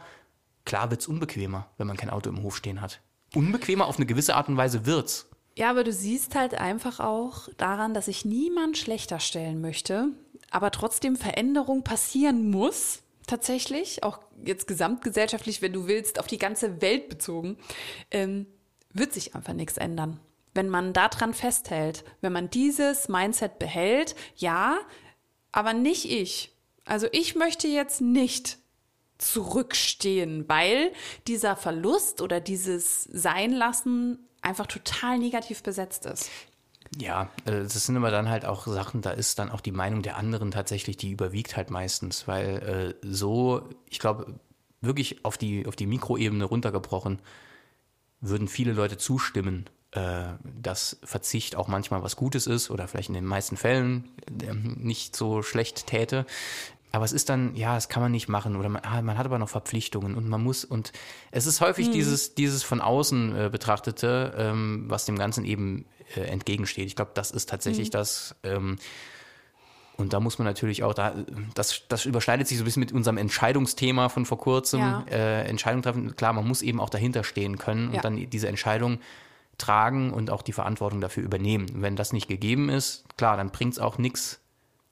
[0.64, 3.00] klar wird es unbequemer, wenn man kein Auto im Hof stehen hat.
[3.34, 5.26] Unbequemer auf eine gewisse Art und Weise wird's.
[5.56, 10.08] Ja, aber du siehst halt einfach auch daran, dass ich niemand schlechter stellen möchte,
[10.50, 16.80] aber trotzdem Veränderung passieren muss, tatsächlich, auch jetzt gesamtgesellschaftlich, wenn du willst, auf die ganze
[16.80, 17.58] Welt bezogen,
[18.10, 18.46] ähm,
[18.92, 20.18] wird sich einfach nichts ändern.
[20.54, 24.78] Wenn man daran festhält, wenn man dieses Mindset behält, ja,
[25.52, 26.52] aber nicht ich.
[26.84, 28.58] Also ich möchte jetzt nicht
[29.18, 30.92] zurückstehen, weil
[31.28, 36.30] dieser Verlust oder dieses Seinlassen einfach total negativ besetzt ist.
[36.98, 40.02] Ja, äh, das sind aber dann halt auch Sachen, da ist dann auch die Meinung
[40.02, 44.40] der anderen tatsächlich, die überwiegt halt meistens, weil äh, so, ich glaube,
[44.80, 47.20] wirklich auf die, auf die Mikroebene runtergebrochen,
[48.20, 53.14] würden viele Leute zustimmen, äh, dass Verzicht auch manchmal was Gutes ist oder vielleicht in
[53.14, 54.08] den meisten Fällen
[54.42, 56.26] äh, nicht so schlecht täte.
[56.92, 59.26] Aber es ist dann, ja, das kann man nicht machen oder man, ah, man hat
[59.26, 60.92] aber noch Verpflichtungen und man muss und
[61.30, 65.84] es ist häufig dieses, dieses von außen äh, betrachtete, ähm, was dem Ganzen eben
[66.16, 66.86] äh, entgegensteht.
[66.86, 68.34] Ich glaube, das ist tatsächlich das.
[68.42, 68.78] Ähm,
[69.96, 71.14] und da muss man natürlich auch, da,
[71.54, 74.80] das, das überschneidet sich so ein bisschen mit unserem Entscheidungsthema von vor kurzem.
[74.80, 75.04] Ja.
[75.10, 78.00] Äh, Entscheidung treffen, klar, man muss eben auch dahinter stehen können und Ja.
[78.00, 78.98] dann diese Entscheidung
[79.60, 81.66] tragen und auch die Verantwortung dafür übernehmen.
[81.74, 84.40] Wenn das nicht gegeben ist, klar, dann bringt es auch nichts,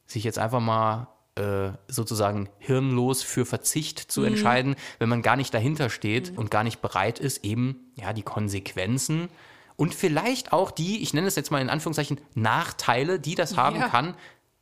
[0.07, 4.09] sich jetzt einfach mal äh, sozusagen hirnlos für Verzicht Mhm.
[4.09, 8.13] zu entscheiden, wenn man gar nicht dahinter steht und gar nicht bereit ist, eben ja
[8.13, 9.29] die Konsequenzen
[9.77, 13.77] und vielleicht auch die, ich nenne es jetzt mal in Anführungszeichen, Nachteile, die das haben
[13.77, 13.89] Ja.
[13.89, 14.15] kann,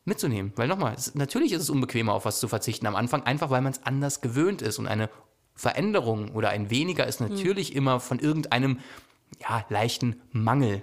[0.04, 0.52] mitzunehmen.
[0.56, 3.62] Weil nochmal, es, natürlich ist es unbequemer, auf was zu verzichten am Anfang, einfach weil
[3.62, 4.78] man es anders gewöhnt ist.
[4.78, 5.08] Und eine
[5.54, 8.78] Veränderung oder ein weniger ist natürlich immer von irgendeinem
[9.40, 10.82] ja, leichten Mangel.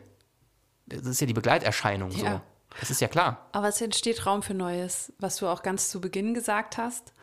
[0.85, 2.23] Das ist ja die Begleiterscheinung so.
[2.23, 2.41] Ja.
[2.79, 3.47] Das ist ja klar.
[3.51, 7.13] Aber es entsteht Raum für Neues, was du auch ganz zu Beginn gesagt hast.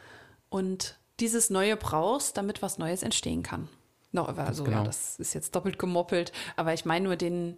[0.48, 3.68] Und dieses Neue brauchst, damit was Neues entstehen kann.
[4.12, 4.78] No, also genau.
[4.78, 7.56] ja, das ist jetzt doppelt gemoppelt, aber ich meine nur den,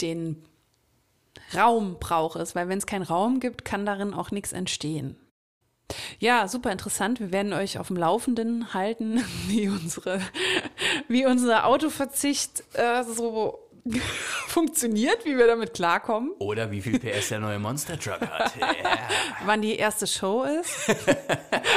[0.00, 0.44] den
[1.54, 5.16] Raum braucht es, weil wenn es keinen Raum gibt, kann darin auch nichts entstehen.
[6.18, 7.20] Ja, super interessant.
[7.20, 10.20] Wir werden euch auf dem Laufenden halten, wie unsere,
[11.08, 13.58] wie unser Autoverzicht äh, so
[14.46, 18.52] funktioniert, wie wir damit klarkommen, Oder wie viel PS der neue Monster Truck hat.
[18.60, 18.98] Ja.
[19.44, 20.88] wann die erste Show ist.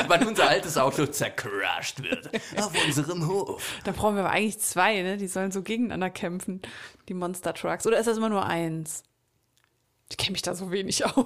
[0.08, 2.30] Wann unser altes Auto zercrashed wird.
[2.58, 3.64] Auf unserem Hof.
[3.84, 5.18] Da brauchen wir aber eigentlich zwei, ne?
[5.18, 6.62] Die sollen so gegeneinander kämpfen,
[7.10, 7.88] die Monster Trucks.
[7.88, 9.04] Oder ist das immer nur eins?
[10.08, 11.26] Ich kenne mich da so wenig aus.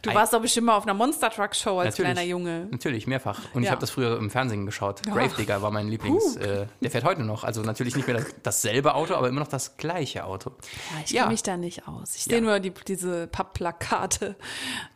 [0.00, 2.12] Du warst doch bestimmt mal auf einer Monster Truck Show als Natürlich.
[2.14, 2.68] kleiner Junge.
[2.70, 3.38] Natürlich, mehrfach.
[3.52, 3.72] Und ich Ja.
[3.72, 5.02] habe das früher im Fernsehen geschaut.
[5.02, 6.36] Gravedigger war mein Lieblings.
[6.36, 7.44] Äh, der fährt heute noch.
[7.44, 10.50] Also natürlich nicht mehr das, dasselbe Auto, aber immer noch das gleiche Auto.
[10.50, 11.22] Ja, ich Ja.
[11.24, 12.16] kenne mich da nicht aus.
[12.16, 12.30] Ich Ja.
[12.32, 14.36] sehe nur die, diese Pappplakate,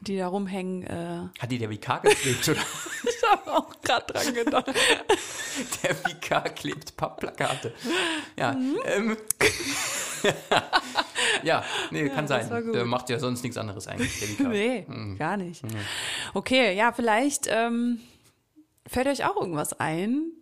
[0.00, 0.84] die da rumhängen.
[0.84, 2.60] Äh, Hat die der VK geklebt oder?
[3.04, 4.66] ich habe auch gerade dran gedacht.
[5.82, 7.74] Der VK klebt Pappplakate.
[8.38, 8.78] Ja, Mhm.
[8.86, 9.16] ähm.
[11.42, 12.48] ja, nee, kann sein.
[12.72, 14.38] Der macht ja sonst nichts anderes eigentlich.
[14.40, 14.86] Nee,
[15.18, 15.62] gar nicht.
[16.34, 18.00] Okay, ja, vielleicht ähm,
[18.86, 20.32] fällt euch auch irgendwas ein,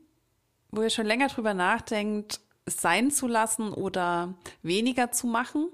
[0.70, 5.68] wo ihr schon länger drüber nachdenkt, es sein zu lassen oder weniger zu machen.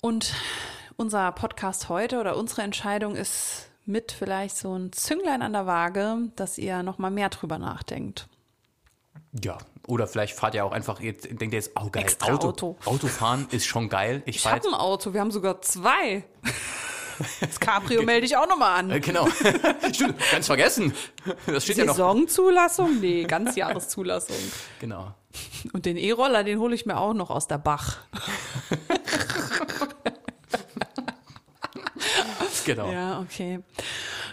[0.00, 0.34] Und
[0.96, 6.30] unser Podcast heute oder unsere Entscheidung ist mit vielleicht so ein Zünglein an der Waage,
[6.36, 8.28] dass ihr noch mal mehr drüber nachdenkt.
[9.32, 12.48] Ja, oder vielleicht fahrt ihr auch einfach, jetzt denkt ihr jetzt, oh geil, Extra Auto,
[12.48, 12.76] Auto.
[12.84, 14.22] Autofahren ist schon geil.
[14.26, 16.24] Ich, Ich habe ein Auto, wir haben sogar zwei.
[17.40, 19.00] Das Cabrio melde ich auch noch mal äh, an.
[19.00, 19.28] genau.
[19.92, 20.92] Stimmt, ganz vergessen.
[21.46, 21.94] Das steht ja noch.
[21.94, 23.00] Saisonzulassung?
[23.00, 24.34] Nee, Ganzjahreszulassung.
[24.80, 25.14] Genau.
[25.72, 27.98] Und den E-Roller, den hole ich mir auch noch aus der Bach.
[32.64, 32.90] Genau.
[32.90, 33.60] Ja, okay.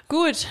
[0.07, 0.47] Gut,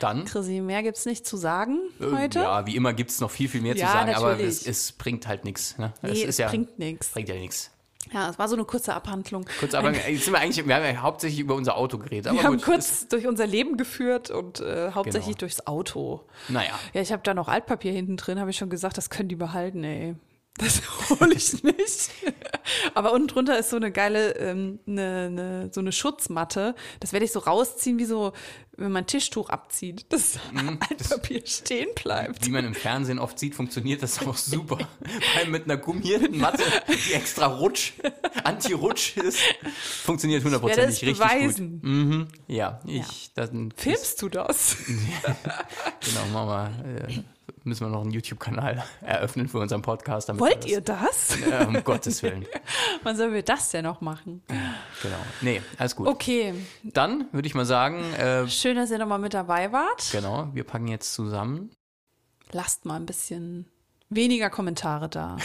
[0.00, 0.24] Dann.
[0.24, 2.40] Chrissy, mehr gibt's nicht zu sagen äh, heute.
[2.40, 4.60] Ja, wie immer gibt es noch viel, viel mehr Ja, zu sagen, aber natürlich.
[4.60, 5.76] es, es bringt halt nichts.
[5.78, 5.92] Ne?
[6.02, 7.08] nee, es es, ja, bringt nichts.
[7.08, 7.70] bringt ja nichts.
[8.12, 9.44] Ja, es war so eine kurze Abhandlung.
[9.60, 12.28] Kurz, aber jetzt sind wir eigentlich, wir haben ja hauptsächlich über unser Auto geredet.
[12.28, 15.38] Aber Wir haben gut, kurz durch unser Leben geführt und äh, hauptsächlich Genau.
[15.40, 16.24] durchs Auto.
[16.46, 19.10] Es, naja, Ja, ich habe da noch Altpapier hinten drin, habe ich schon gesagt, das
[19.10, 20.14] können die behalten, ey.
[20.58, 22.10] Das hole ich nicht.
[22.94, 26.74] Aber unten drunter ist so eine geile, ähm, eine, eine, so eine Schutzmatte.
[27.00, 28.32] Das werde ich so rausziehen, wie so,
[28.76, 32.44] wenn man Tischtuch abzieht, dass Altpapier stehen bleibt.
[32.46, 34.78] wie man im Fernsehen oft sieht, funktioniert das auch super.
[34.78, 36.62] Vor allem mit einer gummierten Matte,
[37.08, 37.92] die extra Rutsch,
[38.44, 39.40] Anti-Rutsch ist,
[40.02, 41.80] funktioniert hundertprozentig richtig beweisen.
[41.80, 41.84] gut.
[41.90, 42.28] Mhm.
[42.46, 44.76] Ja, ich, dann Filmst du das?
[46.00, 47.22] Genau, machen wir, äh,
[47.68, 50.28] müssen wir noch einen YouTube-Kanal eröffnen für unseren Podcast.
[50.38, 51.40] Wollt das, ihr das?
[51.40, 52.46] Äh, um Gottes Willen.
[53.02, 54.42] Wann sollen wir das denn noch machen?
[55.02, 55.16] Genau.
[55.40, 56.06] Nee, alles gut.
[56.06, 60.08] Okay, Dann würde ich mal sagen, äh, schön, dass ihr nochmal mit dabei wart.
[60.10, 61.70] genau, wir packen jetzt zusammen.
[62.50, 63.66] Lasst mal ein bisschen
[64.08, 65.36] weniger Kommentare da.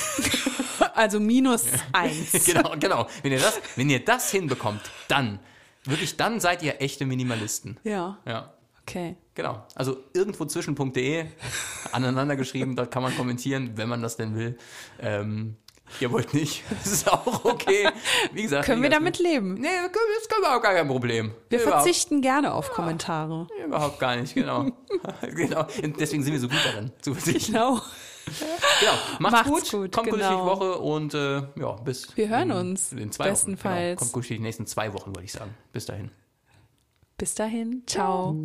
[0.96, 2.46] also minus eins.
[2.46, 3.08] genau, genau.
[3.22, 5.40] Wenn ihr, das, wenn ihr das hinbekommt, dann,
[5.84, 7.78] wirklich, dann seid ihr echte Minimalisten.
[7.84, 8.54] Ja, Ja,
[8.88, 9.16] okay.
[9.36, 9.66] genau.
[9.76, 11.26] Also irgendwo zwischen.de
[11.92, 14.58] aneinander geschrieben, dort kann man kommentieren, wenn man das denn will.
[15.00, 15.56] Ähm,
[16.00, 17.88] ihr wollt nicht, das ist auch okay.
[18.32, 19.56] Wie gesagt, Können wir damit leben?
[19.56, 21.32] Nee, das können- wir auch gar kein Problem.
[21.50, 23.48] Wir Überhaupt- verzichten gerne auf Kommentare.
[23.66, 24.66] Überhaupt gar nicht, genau.
[25.22, 25.66] genau.
[26.00, 27.54] Deswegen sind wir so gut darin, zu verzichten.
[27.54, 27.80] Genau.
[28.80, 28.92] Genau.
[29.20, 30.46] Macht's, Macht's gut, gut, kommt gut durch die genau.
[30.46, 32.16] Woche und äh, ja, bis.
[32.16, 33.32] Wir hören in, uns, In zwei Wochen.
[33.32, 33.86] bestenfalls.
[33.90, 34.00] Genau.
[34.00, 35.54] Kommt gut durch die nächsten zwei Wochen, würde ich sagen.
[35.74, 36.10] Bis dahin.
[37.18, 38.36] Bis dahin, ciao.